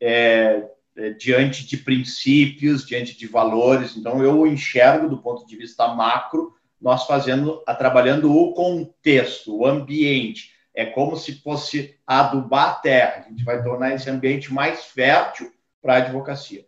é, 0.00 0.64
é, 0.96 1.10
diante 1.10 1.66
de 1.66 1.76
princípios, 1.76 2.86
diante 2.86 3.16
de 3.16 3.26
valores. 3.26 3.96
Então, 3.96 4.22
eu 4.22 4.46
enxergo 4.46 5.08
do 5.08 5.18
ponto 5.18 5.46
de 5.46 5.56
vista 5.56 5.88
macro, 5.88 6.54
nós 6.80 7.06
fazendo, 7.06 7.62
trabalhando 7.78 8.34
o 8.36 8.52
contexto, 8.52 9.56
o 9.56 9.66
ambiente. 9.66 10.52
É 10.74 10.84
como 10.84 11.16
se 11.16 11.40
fosse 11.40 11.96
adubar 12.06 12.68
a 12.68 12.74
terra. 12.74 13.24
A 13.24 13.28
gente 13.30 13.44
vai 13.44 13.62
tornar 13.62 13.94
esse 13.94 14.10
ambiente 14.10 14.52
mais 14.52 14.84
fértil 14.86 15.50
para 15.80 15.94
a 15.94 15.98
advocacia 15.98 16.64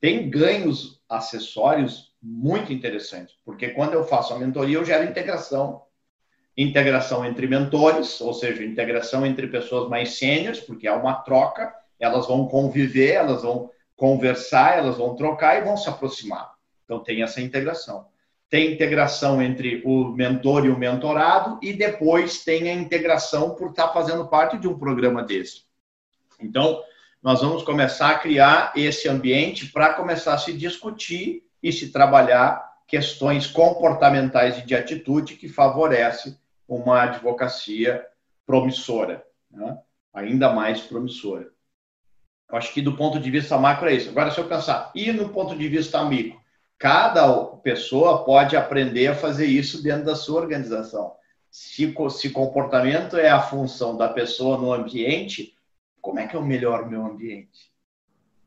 tem 0.00 0.30
ganhos 0.30 1.00
acessórios 1.08 2.14
muito 2.22 2.72
interessantes, 2.72 3.36
porque 3.44 3.68
quando 3.70 3.94
eu 3.94 4.04
faço 4.04 4.34
a 4.34 4.38
mentoria, 4.38 4.76
eu 4.76 4.84
gero 4.84 5.08
integração. 5.08 5.82
Integração 6.56 7.24
entre 7.24 7.46
mentores, 7.46 8.20
ou 8.20 8.34
seja, 8.34 8.64
integração 8.64 9.24
entre 9.24 9.46
pessoas 9.46 9.88
mais 9.88 10.18
sêniores, 10.18 10.60
porque 10.60 10.88
é 10.88 10.92
uma 10.92 11.14
troca, 11.14 11.72
elas 12.00 12.26
vão 12.26 12.48
conviver, 12.48 13.12
elas 13.12 13.42
vão 13.42 13.70
conversar, 13.96 14.78
elas 14.78 14.96
vão 14.96 15.14
trocar 15.14 15.58
e 15.58 15.64
vão 15.64 15.76
se 15.76 15.88
aproximar. 15.88 16.52
Então, 16.84 17.00
tem 17.00 17.22
essa 17.22 17.40
integração. 17.40 18.06
Tem 18.50 18.72
integração 18.72 19.42
entre 19.42 19.82
o 19.84 20.08
mentor 20.08 20.64
e 20.64 20.70
o 20.70 20.78
mentorado, 20.78 21.58
e 21.62 21.72
depois 21.72 22.44
tem 22.44 22.70
a 22.70 22.74
integração 22.74 23.54
por 23.54 23.70
estar 23.70 23.88
fazendo 23.88 24.26
parte 24.26 24.58
de 24.58 24.66
um 24.66 24.78
programa 24.78 25.22
desse. 25.22 25.62
Então, 26.40 26.80
nós 27.22 27.40
vamos 27.40 27.62
começar 27.62 28.10
a 28.10 28.18
criar 28.18 28.72
esse 28.76 29.08
ambiente 29.08 29.66
para 29.66 29.94
começar 29.94 30.34
a 30.34 30.38
se 30.38 30.52
discutir 30.52 31.42
e 31.62 31.72
se 31.72 31.90
trabalhar 31.90 32.68
questões 32.86 33.46
comportamentais 33.46 34.58
e 34.58 34.66
de 34.66 34.74
atitude 34.74 35.34
que 35.34 35.48
favorece 35.48 36.38
uma 36.66 37.02
advocacia 37.02 38.04
promissora, 38.46 39.24
né? 39.50 39.78
ainda 40.14 40.52
mais 40.52 40.80
promissora. 40.80 41.48
Eu 42.50 42.56
acho 42.56 42.72
que 42.72 42.80
do 42.80 42.96
ponto 42.96 43.20
de 43.20 43.30
vista 43.30 43.58
macro 43.58 43.90
é 43.90 43.94
isso. 43.94 44.08
Agora, 44.08 44.30
se 44.30 44.38
eu 44.38 44.48
pensar, 44.48 44.90
e 44.94 45.12
no 45.12 45.28
ponto 45.28 45.56
de 45.56 45.68
vista 45.68 46.02
micro? 46.04 46.40
Cada 46.78 47.44
pessoa 47.62 48.24
pode 48.24 48.56
aprender 48.56 49.08
a 49.08 49.14
fazer 49.14 49.46
isso 49.46 49.82
dentro 49.82 50.06
da 50.06 50.14
sua 50.14 50.40
organização. 50.40 51.12
Se, 51.50 51.92
se 52.10 52.30
comportamento 52.30 53.18
é 53.18 53.28
a 53.28 53.42
função 53.42 53.96
da 53.96 54.08
pessoa 54.08 54.56
no 54.56 54.72
ambiente, 54.72 55.57
como 56.00 56.18
é 56.18 56.26
que 56.26 56.36
eu 56.36 56.42
melhoro 56.42 56.84
o 56.84 56.90
meu 56.90 57.04
ambiente? 57.04 57.70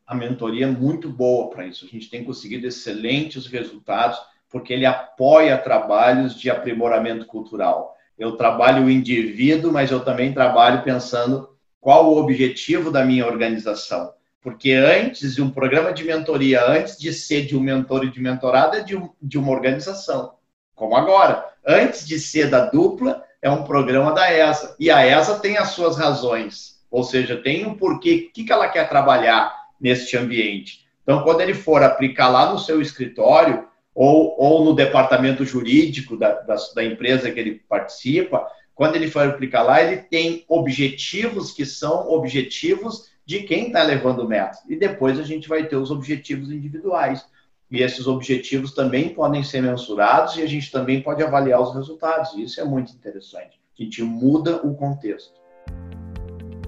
A 0.05 0.15
mentoria 0.15 0.65
é 0.65 0.69
muito 0.69 1.09
boa 1.09 1.49
para 1.49 1.65
isso. 1.65 1.85
A 1.85 1.87
gente 1.87 2.09
tem 2.09 2.23
conseguido 2.23 2.67
excelentes 2.67 3.47
resultados 3.47 4.19
porque 4.49 4.73
ele 4.73 4.85
apoia 4.85 5.57
trabalhos 5.57 6.37
de 6.37 6.49
aprimoramento 6.49 7.25
cultural. 7.25 7.95
Eu 8.19 8.35
trabalho 8.35 8.85
o 8.85 8.89
indivíduo, 8.89 9.71
mas 9.71 9.89
eu 9.89 10.03
também 10.03 10.33
trabalho 10.33 10.83
pensando 10.83 11.49
qual 11.79 12.11
o 12.11 12.17
objetivo 12.17 12.91
da 12.91 13.05
minha 13.05 13.25
organização. 13.25 14.13
Porque 14.41 14.73
antes 14.73 15.35
de 15.35 15.41
um 15.41 15.49
programa 15.49 15.93
de 15.93 16.03
mentoria, 16.03 16.65
antes 16.67 16.97
de 16.97 17.13
ser 17.13 17.45
de 17.45 17.55
um 17.55 17.61
mentor 17.61 18.03
e 18.03 18.11
de 18.11 18.19
mentorado, 18.19 18.75
é 18.75 18.83
de, 18.83 18.97
um, 18.97 19.09
de 19.21 19.37
uma 19.37 19.51
organização. 19.51 20.33
Como 20.75 20.95
agora. 20.95 21.45
Antes 21.65 22.05
de 22.05 22.19
ser 22.19 22.49
da 22.49 22.65
dupla, 22.65 23.23
é 23.41 23.49
um 23.49 23.63
programa 23.63 24.11
da 24.11 24.31
ESA. 24.33 24.75
E 24.79 24.91
a 24.91 25.05
ESA 25.05 25.39
tem 25.39 25.57
as 25.57 25.69
suas 25.69 25.95
razões 25.95 26.80
ou 26.91 27.03
seja, 27.05 27.37
tem 27.37 27.65
um 27.65 27.73
porquê, 27.73 28.27
o 28.29 28.33
que, 28.33 28.43
que 28.43 28.51
ela 28.51 28.67
quer 28.67 28.89
trabalhar 28.89 29.55
neste 29.79 30.17
ambiente. 30.17 30.85
Então, 31.01 31.23
quando 31.23 31.41
ele 31.41 31.53
for 31.53 31.81
aplicar 31.81 32.27
lá 32.27 32.51
no 32.51 32.59
seu 32.59 32.81
escritório 32.81 33.65
ou, 33.95 34.35
ou 34.37 34.65
no 34.65 34.75
departamento 34.75 35.45
jurídico 35.45 36.17
da, 36.17 36.33
da, 36.41 36.55
da 36.75 36.83
empresa 36.83 37.31
que 37.31 37.39
ele 37.39 37.63
participa, 37.67 38.45
quando 38.75 38.95
ele 38.95 39.09
for 39.09 39.25
aplicar 39.25 39.63
lá, 39.63 39.81
ele 39.81 39.97
tem 39.97 40.43
objetivos 40.47 41.51
que 41.51 41.65
são 41.65 42.09
objetivos 42.09 43.09
de 43.25 43.43
quem 43.43 43.67
está 43.67 43.81
levando 43.83 44.19
o 44.19 44.27
método. 44.27 44.63
E 44.69 44.75
depois 44.75 45.17
a 45.17 45.23
gente 45.23 45.47
vai 45.47 45.65
ter 45.65 45.77
os 45.77 45.91
objetivos 45.91 46.51
individuais. 46.51 47.25
E 47.69 47.81
esses 47.81 48.05
objetivos 48.05 48.73
também 48.73 49.09
podem 49.09 49.43
ser 49.43 49.61
mensurados 49.61 50.35
e 50.35 50.41
a 50.41 50.47
gente 50.47 50.69
também 50.69 51.01
pode 51.01 51.23
avaliar 51.23 51.61
os 51.61 51.73
resultados. 51.73 52.33
Isso 52.35 52.59
é 52.59 52.65
muito 52.65 52.91
interessante. 52.91 53.59
A 53.79 53.83
gente 53.83 54.03
muda 54.03 54.57
o 54.57 54.75
contexto 54.75 55.41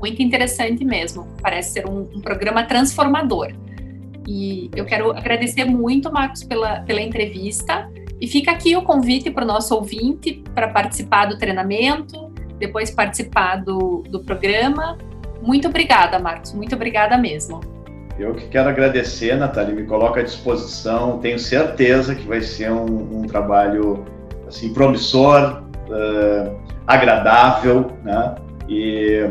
muito 0.04 0.22
interessante 0.22 0.84
mesmo. 0.84 1.26
Parece 1.42 1.72
ser 1.72 1.88
um, 1.88 2.02
um 2.13 2.20
programa 2.20 2.63
transformador. 2.66 3.54
E 4.28 4.70
eu 4.76 4.84
quero 4.86 5.12
agradecer 5.12 5.63
muito, 5.63 6.12
Marcos, 6.12 6.44
pela, 6.44 6.82
pela 6.82 7.00
entrevista. 7.00 7.89
E 8.20 8.28
fica 8.28 8.52
aqui 8.52 8.76
o 8.76 8.82
convite 8.82 9.32
para 9.32 9.46
o 9.46 9.48
nosso 9.48 9.74
ouvinte 9.74 10.44
para 10.54 10.68
participar 10.68 11.28
do 11.28 11.38
treinamento, 11.38 12.34
depois 12.60 12.92
participar 12.92 13.63
do, 13.63 14.04
do 14.10 14.20
programa. 14.26 14.98
Muito 15.42 15.70
obrigada, 15.70 16.20
Marcos. 16.20 16.52
Muito 16.52 16.76
obrigada 16.76 17.18
mesmo. 17.18 17.62
Eu 18.20 18.36
que 18.36 18.48
quero 18.50 18.68
agradecer, 18.70 19.36
Natália, 19.38 19.74
me 19.74 19.86
coloca 19.86 20.20
à 20.20 20.24
disposição. 20.24 21.20
Tenho 21.20 21.39
certeza 21.39 22.13
que 22.13 22.28
vai 22.28 22.42
ser 22.42 22.72
um, 22.72 23.20
um 23.20 23.22
trabalho 23.24 24.04
assim 24.48 24.74
promissor, 24.74 25.63
uh, 25.89 26.60
agradável, 26.86 27.92
né? 28.04 28.36
E, 28.70 29.30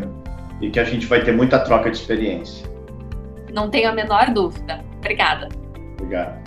e 0.63 0.69
que 0.69 0.79
a 0.79 0.83
gente 0.85 1.05
vai 1.05 1.21
ter 1.21 1.33
muita 1.33 1.59
troca 1.59 1.91
de 1.91 1.97
experiência. 1.97 2.65
Não 3.53 3.69
tenho 3.69 3.89
a 3.89 3.91
menor 3.91 4.33
dúvida. 4.33 4.81
Obrigada. 4.97 5.49
Obrigado. 5.99 6.42